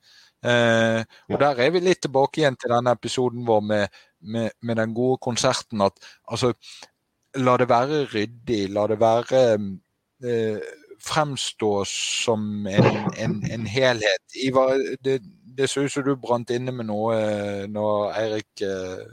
[0.46, 1.02] Eh,
[1.34, 4.94] og Der er vi litt tilbake igjen til denne episoden vår med, med, med den
[4.94, 5.82] gode konserten.
[5.82, 5.94] at
[6.28, 6.54] altså,
[7.36, 8.70] La det være ryddig.
[8.72, 9.42] La det være
[10.24, 10.60] eh,
[11.04, 12.86] fremstå som en,
[13.18, 14.24] en, en helhet.
[14.44, 15.22] Ivar, det,
[15.58, 19.04] det så ut som du brant inne med noe eh, når Eirik eh,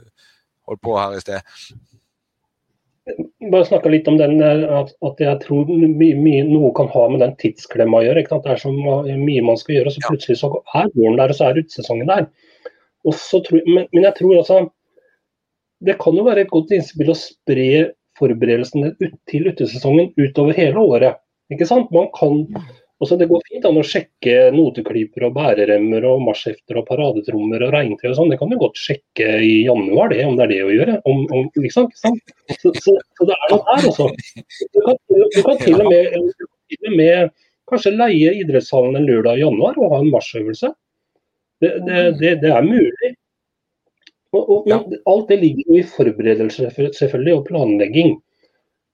[0.67, 1.83] holdt på her i sted
[3.51, 7.07] bare snakka litt om den, eh, at, at jeg tror mye, mye, noe kan ha
[7.11, 8.23] med den tidsklemma å gjøre.
[8.29, 11.39] Det er så mye man skal gjøre, og så plutselig så er våren der, og
[11.39, 12.29] så er utesesongen der.
[13.03, 14.57] Tror, men, men, jeg tror altså
[15.83, 17.65] Det kan jo være et godt innspill å spre
[18.15, 21.19] forberedelsene ut til utesesongen utover hele året.
[21.51, 21.91] Ikke sant?
[21.91, 22.45] Man kan
[23.01, 27.73] også det går fint an å sjekke noteklyper og bæreremmer og marsjhefter og paradetrommer og
[27.75, 28.31] regntøy og sånn.
[28.31, 30.99] Det kan du godt sjekke i januar, det, om det er det å gjøre.
[31.09, 32.13] Om, om, liksom, så,
[32.53, 34.07] så, så, det er noe her, altså.
[34.69, 36.37] Du kan, du kan til, og med,
[36.71, 37.33] til og med
[37.71, 40.71] kanskje leie idrettshallen en lørdag i januar og ha en marsjøvelse.
[41.63, 43.13] Det, det, det, det er mulig.
[44.33, 48.15] Og, og, men alt det ligger jo i forberedelser selvfølgelig, og planlegging.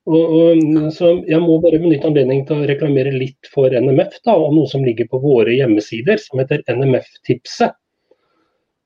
[0.10, 0.62] Og, og,
[0.96, 4.70] så Jeg må bare benytte anledningen til å reklamere litt for NMF da, og noe
[4.72, 7.78] som ligger på våre hjemmesider, som heter NMF-tipset.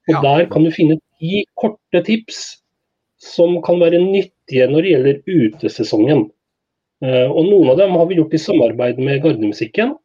[0.09, 0.19] Og ja.
[0.25, 2.41] Der kan du finne ti korte tips
[3.23, 6.25] som kan være nyttige når det gjelder utesesongen.
[7.03, 9.95] Uh, og Noen av dem har vi gjort i samarbeid med Gardemusikken.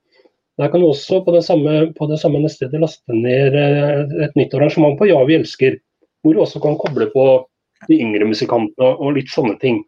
[0.59, 4.39] Der kan du også på det samme, på det samme stedet laste ned uh, et
[4.39, 5.81] nytt arrangement på Ja, vi elsker.
[6.23, 7.27] Hvor du også kan koble på
[7.87, 9.83] de yngre musikantene og litt sånne ting.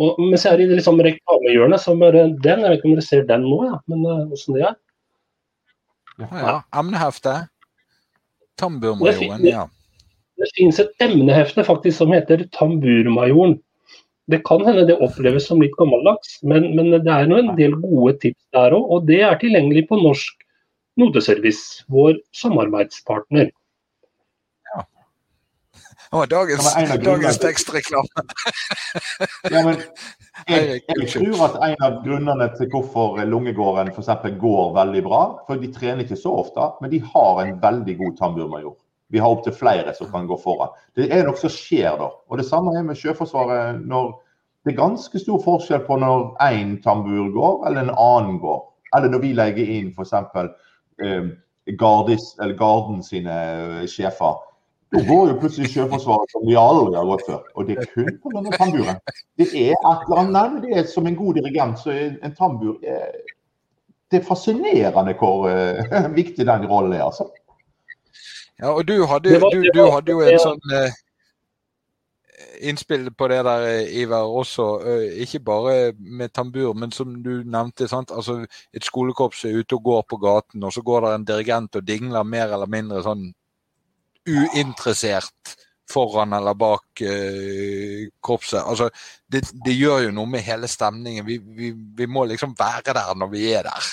[0.00, 2.62] Og mens jeg er i liksom reklamehjørnet, så bare den.
[2.64, 4.78] Jeg vet ikke om dere ser den nå, ja, men åssen uh, det er.
[6.20, 6.54] Ja, ja.
[6.80, 7.34] Emnehefte.
[8.60, 9.66] Tamburmajoren, ja.
[10.40, 13.58] Det finnes et emnehefte faktisk som heter Tamburmajoren.
[14.30, 18.14] Det kan hende det oppleves som litt gammeldags, men, men det er en del gode
[18.22, 18.86] tips der òg.
[18.94, 20.46] Og det er tilgjengelig på Norsk
[21.00, 23.50] Noteservice, vår samarbeidspartner.
[26.12, 28.22] Oh, dagens, dagens tekstreklame.
[29.50, 29.76] ja, men
[30.48, 34.10] jeg, jeg, tror at en av grunnene til hvorfor Lungegården f.eks.
[34.40, 38.18] går veldig bra, for de trener ikke så ofte, men de har en veldig god
[38.18, 38.74] tamburmajor.
[39.14, 40.74] Vi har opptil flere som kan gå foran.
[40.98, 42.10] Det er noe som skjer da.
[42.26, 43.78] Og Det samme er med Sjøforsvaret.
[43.86, 44.10] når
[44.64, 48.60] Det er ganske stor forskjell på når én tambur går, eller en annen går.
[48.96, 50.12] Eller når vi legger inn f.eks.
[51.06, 51.30] Eh,
[51.78, 53.34] Garden sine
[53.80, 54.49] eh, sjefer
[54.92, 57.42] da går jo plutselig Sjøforsvaret som vi aldri har gått før.
[57.54, 58.96] Og det er kun på denne tamburen.
[59.38, 62.80] Det er et eller annet, nei, det er som en god dirigent, så en tambur
[62.82, 63.20] er,
[64.10, 67.28] Det er fascinerende hvor uh, viktig den rollen er, altså.
[68.58, 70.96] Ja, og du hadde, du, du hadde jo en sånn uh,
[72.66, 74.66] innspill på det der, Iver, også.
[74.82, 77.86] Uh, ikke bare med tambur, men som du nevnte.
[77.88, 78.10] sant?
[78.10, 78.42] Altså,
[78.74, 81.86] Et skolekorps er ute og går på gaten, og så går det en dirigent og
[81.86, 83.30] dingler mer eller mindre sånn
[84.28, 85.56] uinteressert
[85.90, 88.62] foran eller bak uh, korpset.
[88.62, 88.90] Altså,
[89.32, 91.26] det, det, gjør jo noe med hele stemningen.
[91.26, 93.90] Vi, vi, vi, må liksom være der når vi er der.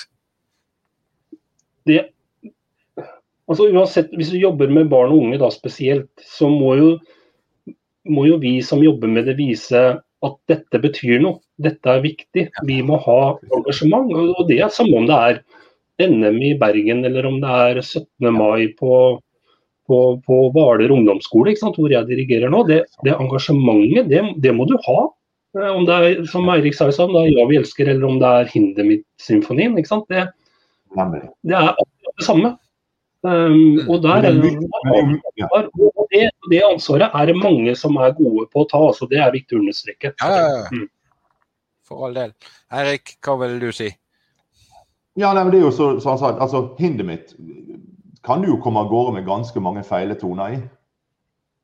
[1.87, 1.99] Det,
[3.47, 6.89] altså uansett, Hvis du jobber med barn og unge da spesielt, så må jo,
[8.11, 9.85] må jo vi som jobber med det vise
[10.25, 11.41] at dette betyr noe.
[11.61, 12.47] Dette er viktig.
[12.65, 13.21] Vi må ha
[13.53, 14.09] engasjement.
[14.13, 18.29] Og det er samme om det er NM i Bergen eller om det er 17.
[18.33, 18.91] mai på
[19.87, 24.75] på, på Hvaler ungdomsskole, hvor jeg dirigerer nå, det, det engasjementet, det, det, må du
[24.87, 24.99] ha.
[25.57, 28.19] Eh, om det er som Eirik sa, om det er 'Ja, vi elsker' eller om
[28.19, 29.75] det er Hindemith-symfonien.
[29.75, 29.85] Det,
[31.43, 32.57] det, er akkurat det samme.
[33.27, 34.51] Um, og der er det,
[35.49, 38.83] og det, det ansvaret er det mange som er gode på å ta.
[38.93, 40.13] så Det er viktig å understreke.
[40.21, 40.67] Ja, ja, ja.
[40.71, 40.87] Mm.
[41.87, 42.35] For all del.
[42.71, 43.89] Eirik, hva vil du si?
[45.17, 47.33] Ja, nei, men det er jo så, så han sa, altså Hindemith
[48.27, 50.61] kan du jo komme av gårde med ganske mange feile toner i.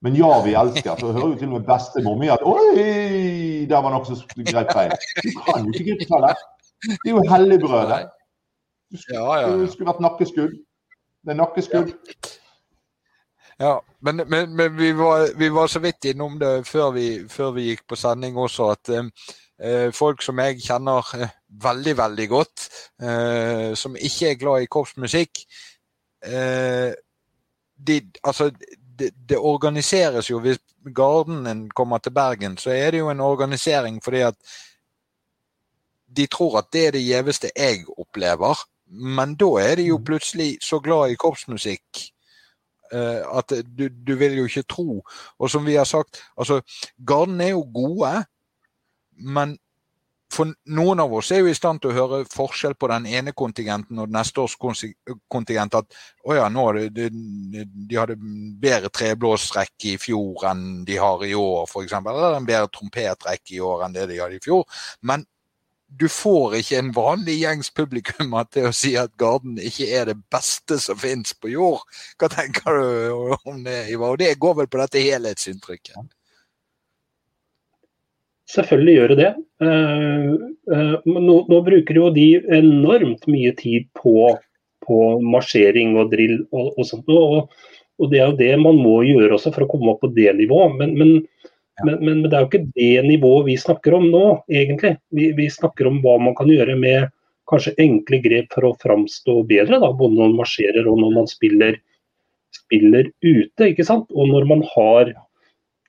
[0.03, 0.97] Men ja, vi elsker.
[0.99, 4.71] Så hører jo til og med bestemor mi at Oi, der var noe som greit
[4.75, 4.95] feil.
[5.23, 6.45] Du kan jo ikke gripe feil her.
[6.83, 7.99] Det er jo helligbrødet.
[8.91, 9.67] Det skulle, ja, ja.
[9.71, 10.57] skulle vært nakkeskudd.
[11.23, 11.93] Det er nakkeskudd.
[13.63, 17.53] Ja, men, men, men vi, var, vi, var, så vidt innom det før vi, før
[17.55, 22.65] vi gikk på sending også, at eh, folk som jeg kjenner eh, veldig, veldig godt,
[22.99, 25.45] eh, som ikke er glad i korpsmusikk,
[26.23, 26.93] eh,
[27.87, 28.51] de, altså,
[28.99, 30.59] det, det, organiseres jo Hvis
[30.95, 34.35] Gardenen kommer til Bergen, så er det jo en organisering fordi at
[36.17, 38.59] de tror at det er det gjeveste jeg opplever.
[38.85, 40.05] Men da er de jo mm.
[40.05, 42.03] plutselig så glad i korpsmusikk
[42.93, 45.01] eh, at du, du, vil jo ikke tro.
[45.39, 46.61] Og som vi har sagt, altså
[47.07, 48.25] Garden er jo gode,
[49.17, 49.57] men
[50.33, 53.33] for noen av oss er jo i stand til å høre forskjell på den ene
[53.37, 55.77] kontingenten og neste års kontingent.
[55.77, 56.65] At å ja, nå
[56.95, 58.17] de, de hadde
[58.63, 61.93] bedre treblåsrekk i fjor enn de har i år, f.eks.
[61.99, 64.65] Eller en bedre trompetrekk i år enn det de hadde i fjor.
[65.05, 65.27] Men
[65.93, 70.17] du får ikke en vanlig gjengs publikum til å si at Garden ikke er det
[70.33, 71.85] beste som finnes på jord.
[72.17, 74.15] Hva tenker du om det, Ivar?
[74.15, 76.01] Og det går vel på dette helhetsinntrykket?
[78.51, 79.29] Selvfølgelig gjør det det.
[79.63, 80.31] Eh,
[80.75, 82.27] eh, nå, nå, bruker jo de
[82.57, 84.33] enormt mye tid på,
[84.83, 87.07] på marsjering og drill og, og sånt.
[87.07, 87.53] Og,
[88.01, 90.33] og, det er jo det man må gjøre også for å komme opp på det
[90.41, 90.75] nivået.
[90.81, 91.15] Men, men,
[91.79, 91.87] ja.
[91.87, 94.97] men, men det er jo ikke det nivået vi snakker om nå, egentlig.
[95.15, 97.13] Vi, vi, snakker om hva man kan gjøre med
[97.49, 99.79] kanskje enkle grep for å framstå bedre.
[99.79, 101.79] Da, både når man marsjerer og når man spiller,
[102.59, 103.71] spiller ute.
[103.71, 104.11] ikke sant?
[104.11, 105.15] Og når man har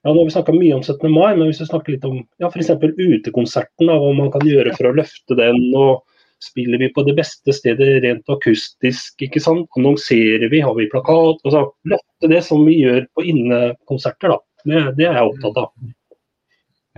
[0.05, 1.07] ja, nå har vi snakka mye om 17.
[1.09, 2.75] mai, men hvis vi snakker litt om ja, f.eks.
[2.77, 5.63] utekonserten, hva man kan gjøre for å løfte den.
[5.81, 6.05] og
[6.45, 9.15] Spiller vi på det beste stedet rent akustisk?
[9.25, 9.65] ikke sant?
[9.79, 11.41] Annonserer vi, har vi plakat?
[11.47, 14.35] altså Løfte det som vi gjør på innekonserter.
[14.35, 14.39] da.
[14.65, 15.71] Det, det er jeg opptatt av.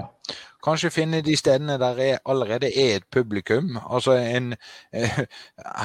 [0.01, 0.09] Ja.
[0.67, 3.77] Kanskje finne de stedene der det allerede er et publikum.
[3.79, 4.55] Altså en,
[4.93, 5.21] eh,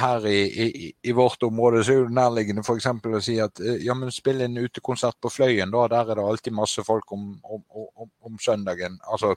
[0.00, 2.88] her i, i, i, vårt område så er det nærliggende f.eks.
[2.90, 5.86] å si at eh, ja, men spill en utekonsert på Fløyen, da.
[5.92, 8.98] Der er det alltid masse folk om, om, om, om søndagen.
[9.06, 9.36] Altså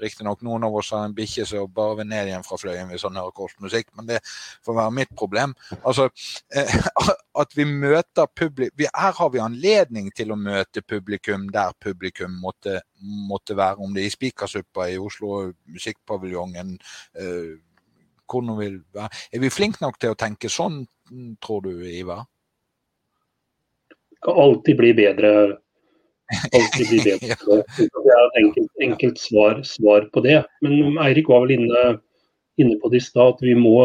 [0.00, 3.04] Riktignok noen av oss har en bikkje som bare vil ned igjen fra fløyen hvis
[3.06, 4.18] han hører kortmusikk, men det
[4.66, 5.54] får være mitt problem.
[5.82, 11.72] Altså, uh, At vi møter publikum Her har vi anledning til å møte publikum der
[11.80, 13.80] publikum måtte, måtte være.
[13.80, 16.74] Om det er i Spikersuppa i Oslo, Musikkpaviljongen,
[17.22, 17.54] uh,
[18.28, 19.08] hvor nå vil være.
[19.32, 20.82] Er vi flinke nok til å tenke sånn,
[21.40, 22.26] tror du, Ivar?
[23.88, 25.32] Det kan alltid bli bedre
[26.52, 27.36] alltid bli bedre.
[27.78, 30.42] Det er et enkelt, enkelt svar, svar, på det.
[30.64, 31.84] Men Eirik var vel inne,
[32.60, 33.76] inne på det i stad at vi må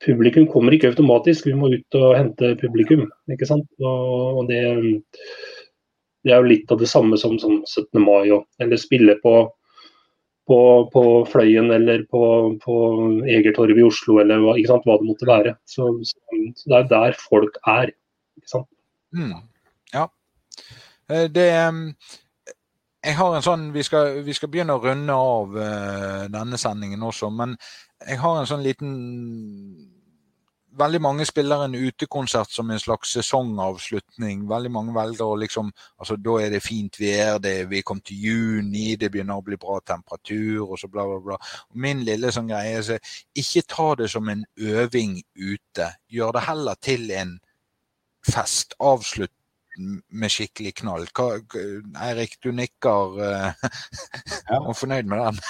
[0.00, 3.02] Publikum kommer ikke automatisk, vi må ut og hente publikum.
[3.28, 3.66] ikke sant?
[3.84, 4.60] Og, og det,
[6.24, 8.00] det, er jo litt av det samme som, som 17.
[8.00, 9.34] mai, og, eller spille på,
[10.48, 10.60] på,
[10.94, 12.22] på, Fløyen eller på,
[12.64, 12.78] på
[13.28, 15.52] Egertorget i Oslo, eller hva, hva, det måtte være.
[15.68, 16.16] Så, så,
[16.54, 17.92] så, det er der folk er.
[18.40, 18.70] ikke sant?
[19.12, 19.36] Mm.
[19.92, 20.08] Ja,
[21.10, 21.50] det
[23.00, 27.02] jeg har en sånn, Vi skal, vi skal begynne å runde av uh, denne sendingen
[27.02, 27.56] også, men
[28.06, 28.92] jeg har en sånn liten
[30.80, 34.44] Veldig mange spiller en utekonsert som en slags sesongavslutning.
[34.48, 38.22] Veldig mange velger å liksom altså Da er det fint vær, det, vi kom til
[38.22, 41.40] juni, det begynner å bli bra temperatur, og så bla, bla, bla.
[41.74, 43.00] Min lille sånn greie er så
[43.34, 45.90] ikke ta det som en øving ute.
[46.06, 47.34] Gjør det heller til en
[48.30, 48.78] fest.
[48.78, 49.34] Avslutt
[50.08, 51.06] med skikkelig knall.
[51.16, 51.38] Hva,
[52.06, 54.58] Eirik, du nikker uh, ja.
[54.62, 55.40] og er fornøyd med den?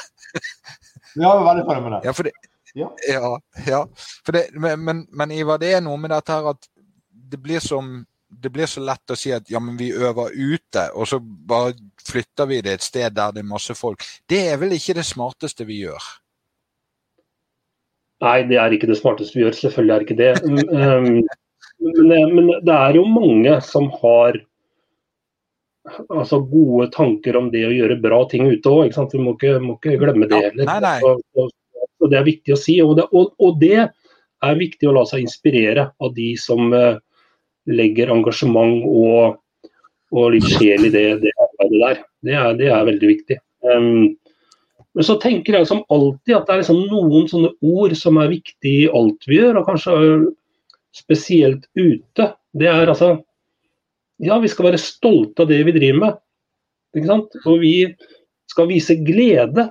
[1.16, 2.06] ja, jeg er veldig fornøyd med den.
[2.06, 2.32] Ja, det,
[2.74, 2.90] ja.
[3.08, 3.32] ja,
[3.66, 3.80] ja.
[4.32, 6.70] Det, men, men, Ivar, det er noe med dette her at
[7.30, 7.92] det blir, som,
[8.30, 11.74] det blir så lett å si at ja, men vi øver ute, og så bare
[12.06, 14.06] flytter vi det et sted der det er masse folk.
[14.30, 16.10] Det er vel ikke det smarteste vi gjør?
[18.20, 19.56] Nei, det er ikke det smarteste vi gjør.
[19.56, 21.28] Selvfølgelig er det ikke det.
[21.80, 24.36] Men, men, det er jo mange som har
[26.12, 28.92] altså, gode tanker om det å gjøre bra ting ute òg.
[28.92, 30.68] Vi må ikke, må ikke, glemme det heller.
[30.68, 30.96] Nei, nei.
[31.08, 31.52] Og, og,
[32.00, 32.76] og, det er viktig å si.
[32.84, 33.88] Og det, og det,
[34.40, 36.96] er viktig å la seg inspirere av de som uh,
[37.68, 39.36] legger engasjement og,
[40.32, 41.98] litt sjel i det, det arbeidet der.
[42.24, 43.36] Det er, det er veldig viktig.
[43.68, 44.14] Um,
[44.96, 48.32] men så tenker jeg som alltid at det er liksom noen sånne ord som er
[48.32, 49.60] viktig i alt vi gjør.
[49.60, 49.98] og kanskje
[50.96, 53.18] spesielt ute, det er altså
[54.20, 56.16] Ja, vi skal være stolte av det vi driver med.
[56.92, 57.36] Ikke sant?
[57.48, 57.74] Og vi
[58.52, 59.70] skal vise glede.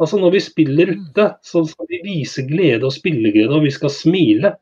[0.00, 1.02] Altså Når vi spiller mm.
[1.02, 4.54] ute, så skal vi vise glede og spilleglede, og vi skal smile.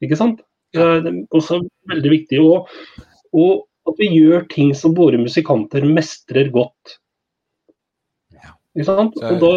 [0.00, 0.40] Ikke sant?
[0.72, 1.60] Det er også
[1.92, 2.40] veldig viktig.
[2.40, 2.70] Og,
[3.36, 6.96] og at vi gjør ting som våre musikanter mestrer godt.
[8.76, 9.20] Ikke sant?
[9.24, 9.52] Og da,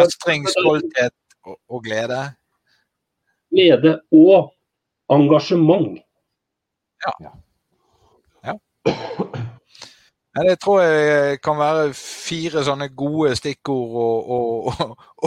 [0.00, 2.24] Mestring, stolthet og, og glede?
[3.52, 4.52] Glede og
[5.14, 6.00] engasjement.
[7.04, 7.12] Ja.
[8.44, 8.54] ja.
[10.32, 14.38] Det tror jeg kan være fire sånne gode stikkord å, å,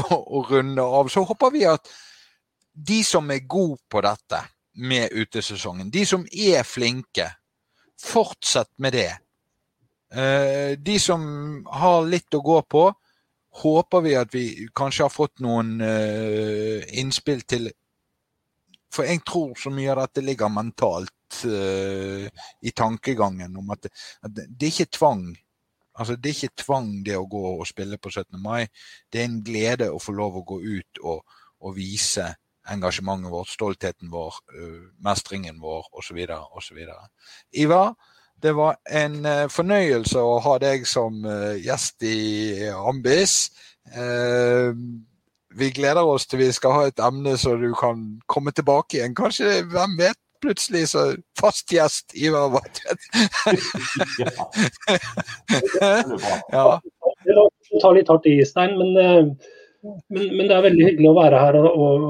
[0.02, 1.12] å, å runde av.
[1.14, 1.92] Så håper vi at
[2.76, 4.42] de som er gode på dette
[4.76, 7.30] med utesesongen, de som er flinke,
[8.02, 9.12] fortsett med det.
[10.12, 11.22] Eh, de som
[11.72, 12.90] har litt å gå på,
[13.62, 14.46] håper vi at vi
[14.76, 17.70] kanskje har fått noen eh, innspill til
[18.96, 22.28] for jeg tror så mye av dette ligger mentalt uh,
[22.62, 25.26] i tankegangen om at at det, er ikke tvang.
[25.96, 28.40] Altså, Det er ikke tvang det å gå og spille på 17.
[28.42, 28.68] mai.
[29.12, 31.24] Det er en glede å få lov å gå ut og,
[31.62, 32.34] og vise
[32.72, 36.20] engasjementet vårt, stoltheten vår, uh, mestringen vår osv.
[36.58, 36.82] osv.
[37.52, 37.94] Ivar,
[38.42, 41.24] det var en uh, fornøyelse å ha deg som
[41.62, 43.52] gjest i Ambis.
[45.56, 49.16] Vi gleder oss til vi skal ha et emne så du kan komme tilbake igjen.
[49.16, 51.04] Kanskje, hvem vet, plutselig så
[51.40, 53.02] fast gjest Ivar Vatvedt.
[56.56, 56.80] ja.
[57.26, 59.24] Det tar litt hardt i, Stein, men, eh,
[60.12, 62.04] men, men, det er veldig hyggelig å være her og, og,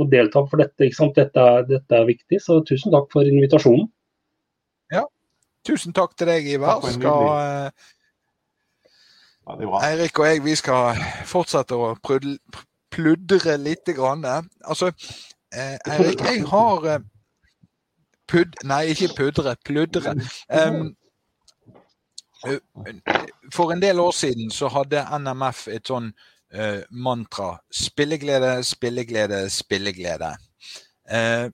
[0.00, 0.88] og delta for dette.
[0.88, 3.86] Dette er, dette, er, viktig, så tusen takk for invitasjonen.
[4.94, 5.04] Ja,
[5.68, 6.82] tusen takk til deg, Ivar.
[6.96, 7.70] Skal, eh,
[9.48, 10.98] Eirik og jeg vi skal
[11.28, 12.36] fortsette å prøve
[12.98, 13.86] pludre litt.
[13.96, 14.24] Grann.
[14.64, 14.92] Altså,
[15.54, 17.04] eh, Erik, jeg har eh,
[18.28, 18.58] pud...
[18.64, 19.56] Nei, ikke pudre.
[19.64, 20.16] Pludre.
[20.50, 20.96] Um,
[23.52, 26.12] for en del år siden så hadde NMF et sånn
[26.54, 27.56] uh, mantra.
[27.74, 30.34] Spilleglede, spilleglede, spilleglede.
[31.10, 31.48] Uh,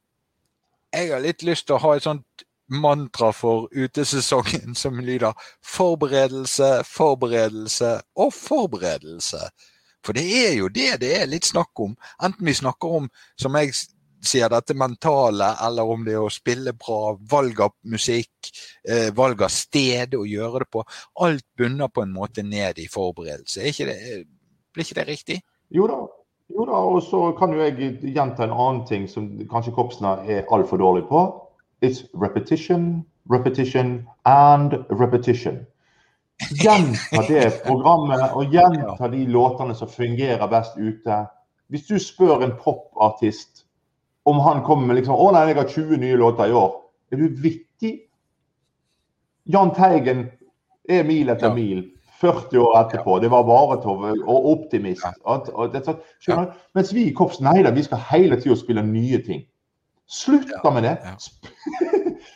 [0.94, 5.32] jeg har litt lyst til å ha et sånt mantra for utesesongen som lyder
[5.64, 9.48] forberedelse, forberedelse og forberedelse.
[10.04, 11.94] For det er jo det det er litt snakk om.
[12.22, 13.72] Enten vi snakker om, som jeg
[14.24, 18.50] sier, dette mentale, eller om det er å spille bra, valg av musikk,
[18.88, 20.84] eh, valg av sted å gjøre det på.
[21.20, 23.64] Alt bunner på en måte ned i forberedelse.
[23.68, 23.98] Ikke det,
[24.74, 25.40] blir ikke det riktig?
[25.70, 26.02] Jo da.
[26.52, 30.44] Jo da, og så kan jo jeg gjenta en annen ting som kanskje Kopsner er
[30.52, 31.24] altfor dårlig på.
[31.80, 35.64] It's repetition, repetition and repetition.
[36.50, 41.20] Gjenta det programmet og gjenta de låtene som fungerer best ute.
[41.70, 43.64] Hvis du spør en popartist
[44.24, 46.74] om han kommer med liksom, 'Å nei, jeg har 20 nye låter i år',
[47.12, 48.00] er du vittig?
[49.46, 50.30] Jahn Teigen
[50.88, 51.54] er mil etter ja.
[51.54, 51.90] mil.
[52.20, 53.18] 40 år etterpå.
[53.20, 55.04] Det var Varetov og Optimist.
[55.04, 59.18] At, at, at, Mens vi i Kops nei da, vi skal hele tida spille nye
[59.26, 59.42] ting.
[60.08, 60.94] Slutt da med det!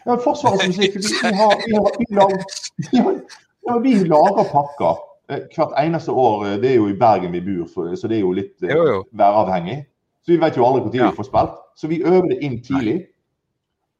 [0.06, 3.22] Ja, Forsvarets musikk, vi, vi, har, vi, har, vi, lager,
[3.68, 4.98] ja, vi lager pakker
[5.30, 6.46] eh, hvert eneste år.
[6.46, 8.86] Eh, det er jo i Bergen vi bor, så det er jo litt eh, jo,
[8.88, 9.04] jo.
[9.18, 9.82] væravhengig.
[10.24, 11.10] Så vi vet jo aldri når ja.
[11.12, 11.60] vi får spilt.
[11.78, 12.98] Så vi øver det inn tidlig.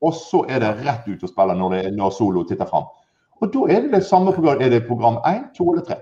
[0.05, 2.87] Og så er det rett ut å spille når, det, når solo titter fram.
[3.39, 4.61] Og da er det det samme program.
[4.63, 5.99] Er det program 1, 2 eller 3?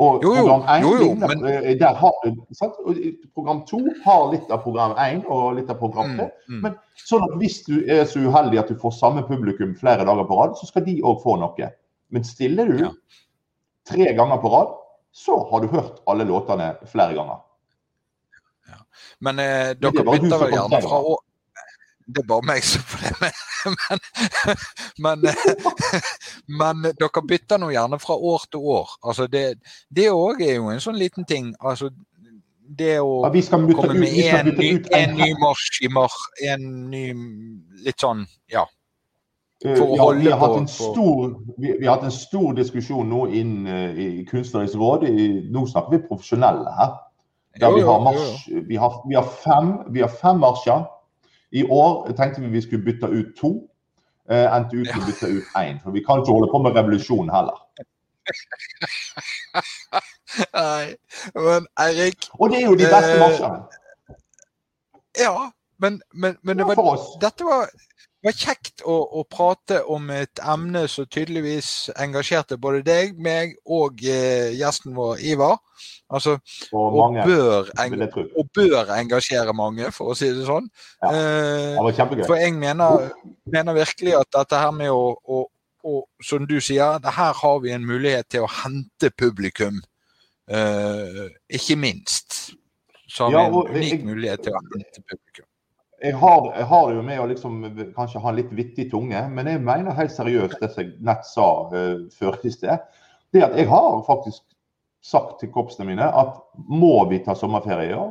[0.00, 1.42] Og jo, jo, program 1 jo, jo, men...
[2.00, 2.14] Har?
[3.34, 6.28] Program 2 har litt av program 1 og litt av program 3.
[6.28, 6.62] Mm, mm.
[6.64, 10.28] Men sånn at hvis du er så uheldig at du får samme publikum flere dager
[10.28, 11.68] på rad, så skal de òg få noe.
[12.10, 12.90] Men stiller du ja.
[13.88, 14.76] tre ganger på rad,
[15.12, 17.42] så har du hørt alle låtene flere ganger.
[18.70, 18.78] Ja.
[19.18, 21.18] Men eh, dere bytter vel gjerne fra å
[22.10, 23.42] det er bare meg som får det med.
[24.98, 25.34] Men, men,
[26.60, 28.94] men, dere bytter nå gjerne fra år til år.
[29.04, 31.52] Altså det òg er jo en sånn liten ting.
[31.60, 31.90] Altså
[32.78, 33.20] det å
[33.76, 37.04] komme med en ny, en ny marsj i mars, en ny
[37.84, 38.66] Litt sånn, ja.
[39.64, 43.66] Eh, ja, vi, har en stor, vi, vi har hatt en stor diskusjon nå inn
[43.68, 45.04] uh, i Kunstnerisk råd.
[45.08, 46.94] I, nå snakker vi profesjonelle her.
[47.60, 50.86] Der vi har, mars, vi har, vi har fem, vi har fem marsjer
[51.50, 53.50] i år tenkte vi vi skulle bytte ut to.
[54.30, 55.80] Eh, endte ut med å bytte ut én.
[55.82, 57.58] For vi kan ikke holde på med revolusjon heller.
[60.54, 60.94] Nei,
[61.34, 63.64] men Eirik Og det er jo de beste eh, marsjene.
[65.18, 65.50] Ja,
[65.82, 66.76] men, men, men det var,
[67.20, 67.66] dette var
[68.20, 73.54] det var kjekt å, å, prate om et emne som tydeligvis engasjerte både deg, meg
[73.64, 75.56] og eh, gjesten vår Ivar.
[76.12, 76.34] Altså,
[76.68, 77.70] og, mange, og, bør
[78.28, 80.68] og, bør engasjere mange, for å si det sånn.
[81.00, 82.26] Ja, det var kjempegøy.
[82.28, 83.08] For jeg mener,
[83.48, 85.46] mener, virkelig at dette her med å, å
[85.88, 89.80] å som du sier, her har vi en mulighet til å hente publikum.
[90.50, 91.22] Eh,
[91.56, 92.50] ikke minst.
[93.08, 95.49] Så har ja, vi en unik jeg, mulighet til å hente publikum
[96.00, 97.58] jeg har, jeg har, det jo med å liksom,
[97.96, 101.48] kanskje ha en litt vittig tunge, men jeg mener helt seriøst det jeg nett sa
[101.74, 102.86] uh, før i sted.
[103.30, 104.42] Det at jeg har faktisk
[105.04, 108.10] sagt til korpsene mine at må vi ta sommerferie i år?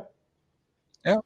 [1.05, 1.17] Ja.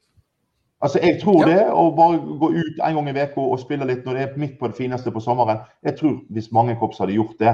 [0.84, 1.52] Altså, Jeg tror ja.
[1.52, 4.40] det, å bare gå ut en gang i uka og spille litt når det er
[4.40, 7.54] midt på det fineste på sommeren Jeg tror hvis mange korps hadde gjort det.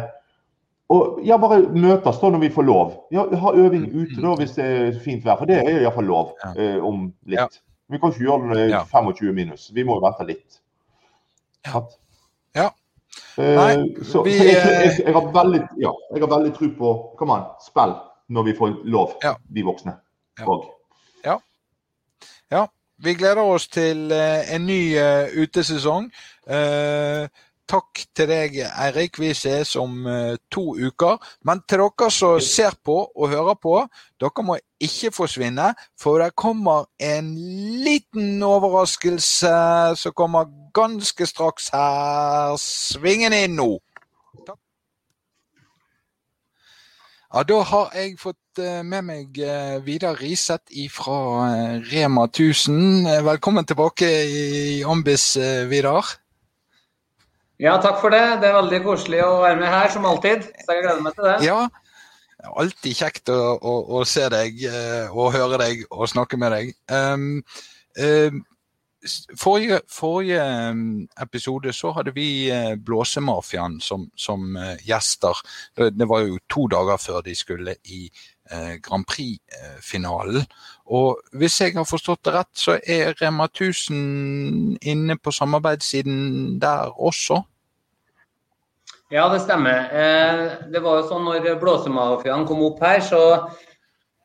[0.89, 2.93] Og ja, bare møtes da når vi får lov.
[3.13, 6.09] Ja, Ha øving mm, ute da hvis det er fint vær, for det er iallfall
[6.09, 7.37] lov uh, om litt.
[7.37, 7.68] Ja.
[7.89, 8.83] Vi kan ikke gjøre det ja.
[8.85, 9.69] 25 minus.
[9.73, 10.59] Vi må jo vente litt.
[11.65, 11.81] Ja.
[12.55, 12.67] ja.
[13.39, 13.71] Eh, Nei,
[14.05, 17.33] så, vi, så jeg, jeg, jeg, har veldig, ja, jeg har veldig tro på Kom
[17.33, 17.95] an, spill
[18.29, 19.33] når vi får lov, ja.
[19.49, 19.95] vi voksne.
[21.25, 21.39] Ja.
[22.53, 22.67] ja.
[23.01, 26.11] Vi gleder oss til uh, en ny uh, utesesong.
[26.45, 27.25] Uh,
[27.69, 29.19] Takk til deg, Eirik.
[29.21, 31.19] Vi ses om uh, to uker.
[31.45, 33.75] Men til dere som ser på og hører på,
[34.17, 35.67] dere må ikke forsvinne.
[36.01, 37.27] For det kommer en
[37.85, 39.51] liten overraskelse
[40.01, 42.55] som kommer ganske straks her.
[42.57, 43.75] Svingen inn nå.
[44.47, 44.57] Takk.
[47.29, 51.19] Ja, Da har jeg fått uh, med meg uh, Vidar Riseth fra
[51.91, 53.05] Rema 1000.
[53.29, 55.35] Velkommen tilbake i Ambis,
[55.69, 56.17] Vidar.
[57.59, 58.23] Ja, takk for det.
[58.39, 60.45] Det er veldig koselig å være med her, som alltid.
[60.63, 61.37] Så jeg gleder meg til det.
[61.43, 61.65] Ja,
[62.55, 66.71] alltid kjekt å, å, å se deg eh, og høre deg og snakke med deg.
[66.87, 67.41] Um,
[67.99, 68.39] um,
[69.35, 70.45] forrige, forrige,
[71.19, 74.55] episode så hadde vi eh, Blåsemafiaen som, som
[74.87, 75.43] gjester.
[75.75, 78.05] Det var jo to dager før de skulle i
[78.81, 80.47] Grand Prix-finalen.
[80.89, 86.89] Og hvis jeg har forstått det rett, så er Rema 1000 inne på samarbeidssiden der
[86.97, 87.43] også?
[89.13, 89.89] Ja, det stemmer.
[89.93, 90.41] Eh,
[90.73, 93.21] det var jo sånn når Blåsemafiaen kom opp her, så,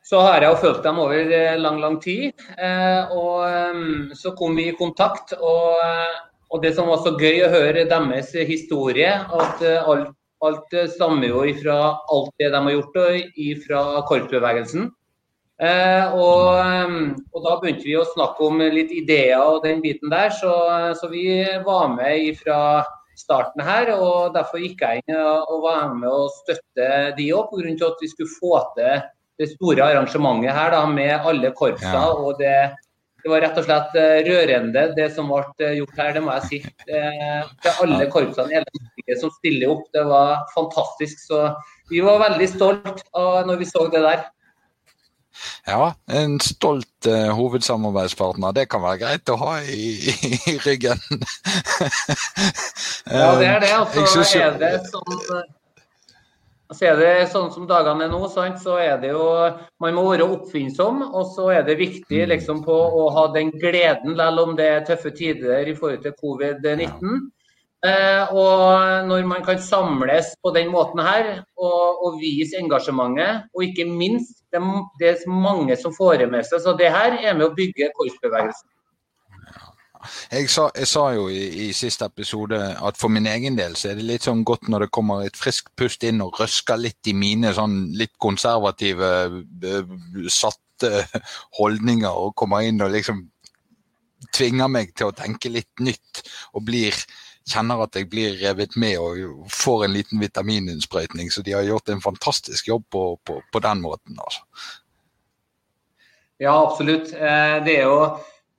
[0.05, 2.33] så har jeg jo fulgt dem over eh, lang, lang tid.
[2.57, 5.37] Eh, og så kom vi i kontakt.
[5.39, 5.81] og
[6.53, 10.11] og det som var så gøy å høre deres historie, at alt,
[10.45, 12.99] alt stammer jo ifra alt det de har gjort
[13.65, 14.85] fra korpsbevegelsen.
[15.55, 16.57] Eh, og,
[17.31, 20.51] og, da begynte vi å snakke om litt ideer og den biten der, så,
[20.99, 21.29] så vi
[21.63, 22.59] var med fra
[23.15, 23.93] starten her.
[23.95, 27.91] og Derfor gikk jeg inn og var med og støtte de òg, pga.
[27.91, 29.05] at vi skulle få til
[29.39, 31.93] det store arrangementet her da, med alle korpsa.
[31.93, 32.11] Ja.
[32.11, 32.55] og det,
[33.23, 36.35] det, var rett og slett eh, rørende det som ble eh, gjort her, det må
[36.35, 36.61] jeg si.
[36.87, 37.01] Det,
[37.79, 41.23] alle korpsene i hele Norge som stiller opp, det var fantastisk.
[41.31, 41.47] Så
[41.91, 44.23] vi var veldig stolt når vi så det der.
[45.67, 48.55] Ja, en stolt uh, hovedsamarbeidspartner.
[48.55, 51.01] Det kan være greit å ha i, i, i ryggen.
[53.11, 53.73] ja, det er det.
[53.75, 54.35] Altså, synes...
[54.35, 55.45] er det sånn
[56.73, 58.57] så er det sånn som dagene er nå, sant?
[58.57, 59.25] så er det jo
[59.83, 62.29] Man må være oppfinnsom, og så er det viktig mm.
[62.31, 66.15] liksom, på å ha den gleden, selv om det er tøffe tider i forhold til
[66.17, 67.27] covid-19.
[67.85, 73.67] Eh, og når man kan samles på den måten her og, og vise engasjementet, og
[73.67, 74.63] ikke minst det,
[75.01, 76.63] det er mange som får det med seg.
[76.63, 78.71] Så det her er med å bygge korpsbevegelsen.
[80.31, 83.91] Jeg sa, jeg sa, jo i, i, siste episode at for min egen del så
[83.91, 87.09] er det litt sånn godt når det kommer et friskt pust inn og røsker litt
[87.09, 89.09] i mine sånn litt konservative,
[90.29, 91.05] satte
[91.59, 93.23] holdninger og kommer inn og liksom
[94.35, 96.95] tvinger meg til å tenke litt nytt og blir
[97.49, 101.31] kjenner at jeg blir revet med og får en liten vitamininnsprøytning.
[101.31, 104.17] Så de har gjort en fantastisk jobb på, på, på den måten.
[104.17, 104.41] Altså.
[106.41, 107.13] Ja, absolutt.
[107.13, 107.99] Eh, det er jo,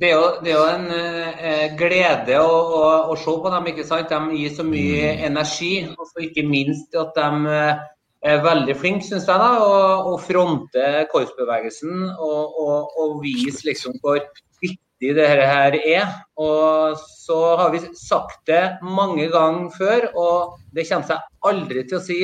[0.00, 3.68] det er jo, det er jo en eh, glede å, å, å, se på dem.
[3.72, 4.12] ikke sant?
[4.12, 5.26] De gir så mye mm.
[5.32, 5.74] energi.
[5.90, 7.84] Og ikke minst at de eh,
[8.26, 9.76] er veldig flinke, syns jeg, da, å,
[10.12, 14.22] og fronte korpsbevegelsen og, og, og vise liksom hvor
[14.62, 16.12] viktig det her er.
[16.40, 22.00] Og så har vi sagt det mange ganger før, og det kommer seg aldri til
[22.00, 22.20] å si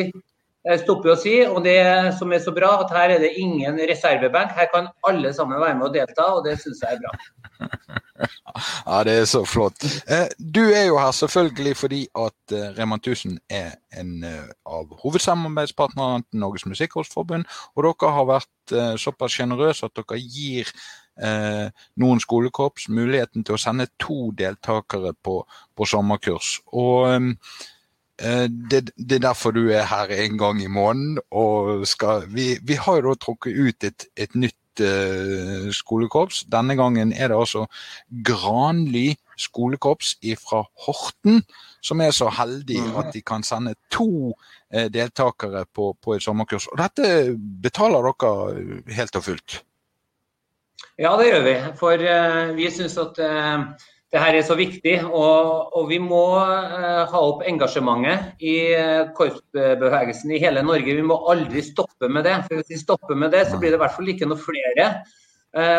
[0.82, 1.40] stoppe å si.
[1.46, 4.54] Og det som er så bra, at her er det ingen reservebenk.
[4.56, 7.16] Her kan alle sammen være med og delta, og det syns jeg er bra.
[8.22, 9.82] Ja, det er så flott.
[10.06, 16.22] Eh, du er jo her selvfølgelig fordi at eh, Rema 1000 er en av hovedsamarbeidspartnerne
[16.28, 22.88] til Norges Musikkholdsforbund, og dere har vært såpass sjenerøse at dere gir eh, noen skolekorps
[22.92, 25.42] muligheten til å sende to deltakere på,
[25.76, 26.56] på sommerkurs.
[26.72, 27.34] Og
[28.18, 31.18] eh, det, det, er derfor du er her en gang i måneden.
[31.30, 36.44] og skal, vi, vi har jo da trukket ut et, et nytt eh, skolekorps.
[36.52, 37.66] Denne gangen er det altså
[38.10, 41.42] Granly skolekorps fra Horten
[41.82, 42.96] som er så heldig mhm.
[43.00, 44.32] at de kan sende to
[44.70, 46.68] eh, deltakere på, på et sommerkurs.
[46.72, 49.62] Og dette betaler dere helt og fullt?
[51.00, 51.56] Ja, det gjør vi.
[51.80, 53.64] For uh, vi syns at uh,
[54.12, 54.98] det her er så viktig.
[55.08, 58.56] Og, og vi må uh, ha opp engasjementet i
[59.16, 60.98] korpsbevegelsen i hele Norge.
[60.98, 62.36] Vi må aldri stoppe med det.
[62.46, 64.88] For Hvis vi stopper med det, så blir det i hvert fall ikke noe flere.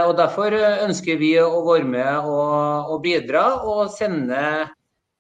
[0.06, 4.41] og Derfor ønsker vi å være med og, og bidra og sende,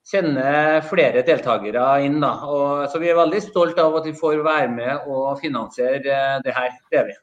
[0.05, 2.19] sende flere deltakere inn.
[2.21, 6.01] Og, så vi er veldig stolt av at vi får være med og finansiere
[6.45, 6.73] det her.
[6.89, 7.22] Det er vi.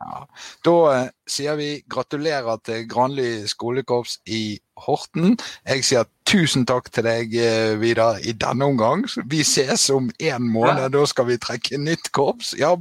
[0.00, 0.26] Ja.
[0.64, 5.34] Da eh, sier vi gratulerer til Granli skolekorps i Horten.
[5.68, 9.04] Jeg sier tusen takk til deg, eh, Vidar, i denne omgang.
[9.28, 10.86] Vi ses om én måned.
[10.86, 10.94] Ja.
[10.94, 12.54] Da skal vi trekke nytt korps.
[12.58, 12.76] Ja.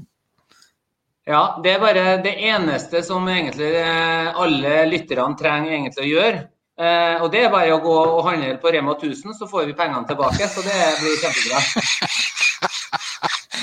[1.27, 6.47] ja, det er bare det eneste som egentlig eh, alle lytterne trenger egentlig å gjøre.
[6.79, 10.07] Og det er bare å gå og handle på Rema 1000, så får vi pengene
[10.07, 10.47] tilbake.
[10.47, 11.59] Så det blir kjempebra.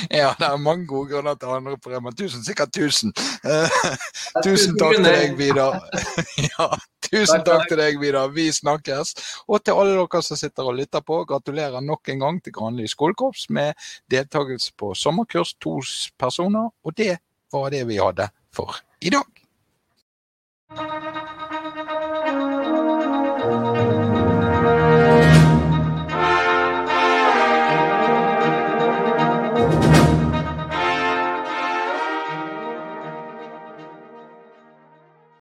[0.21, 2.45] Ja, det er mange gode grunner til å handle på Rema 1000.
[2.47, 3.13] Sikkert 1000.
[3.45, 3.69] Uh,
[4.47, 5.79] tusen takk til deg, Vidar.
[6.51, 6.69] ja,
[7.09, 8.31] tusen takk til deg, Vidar.
[8.35, 9.15] Vi snakkes.
[9.49, 12.89] Og til alle dere som sitter og lytter på, gratulerer nok en gang til Granli
[12.91, 15.79] skolekorps med deltakelse på sommerkurs, to
[16.19, 16.71] personer.
[16.85, 17.17] Og det
[17.53, 19.27] var det vi hadde for i dag.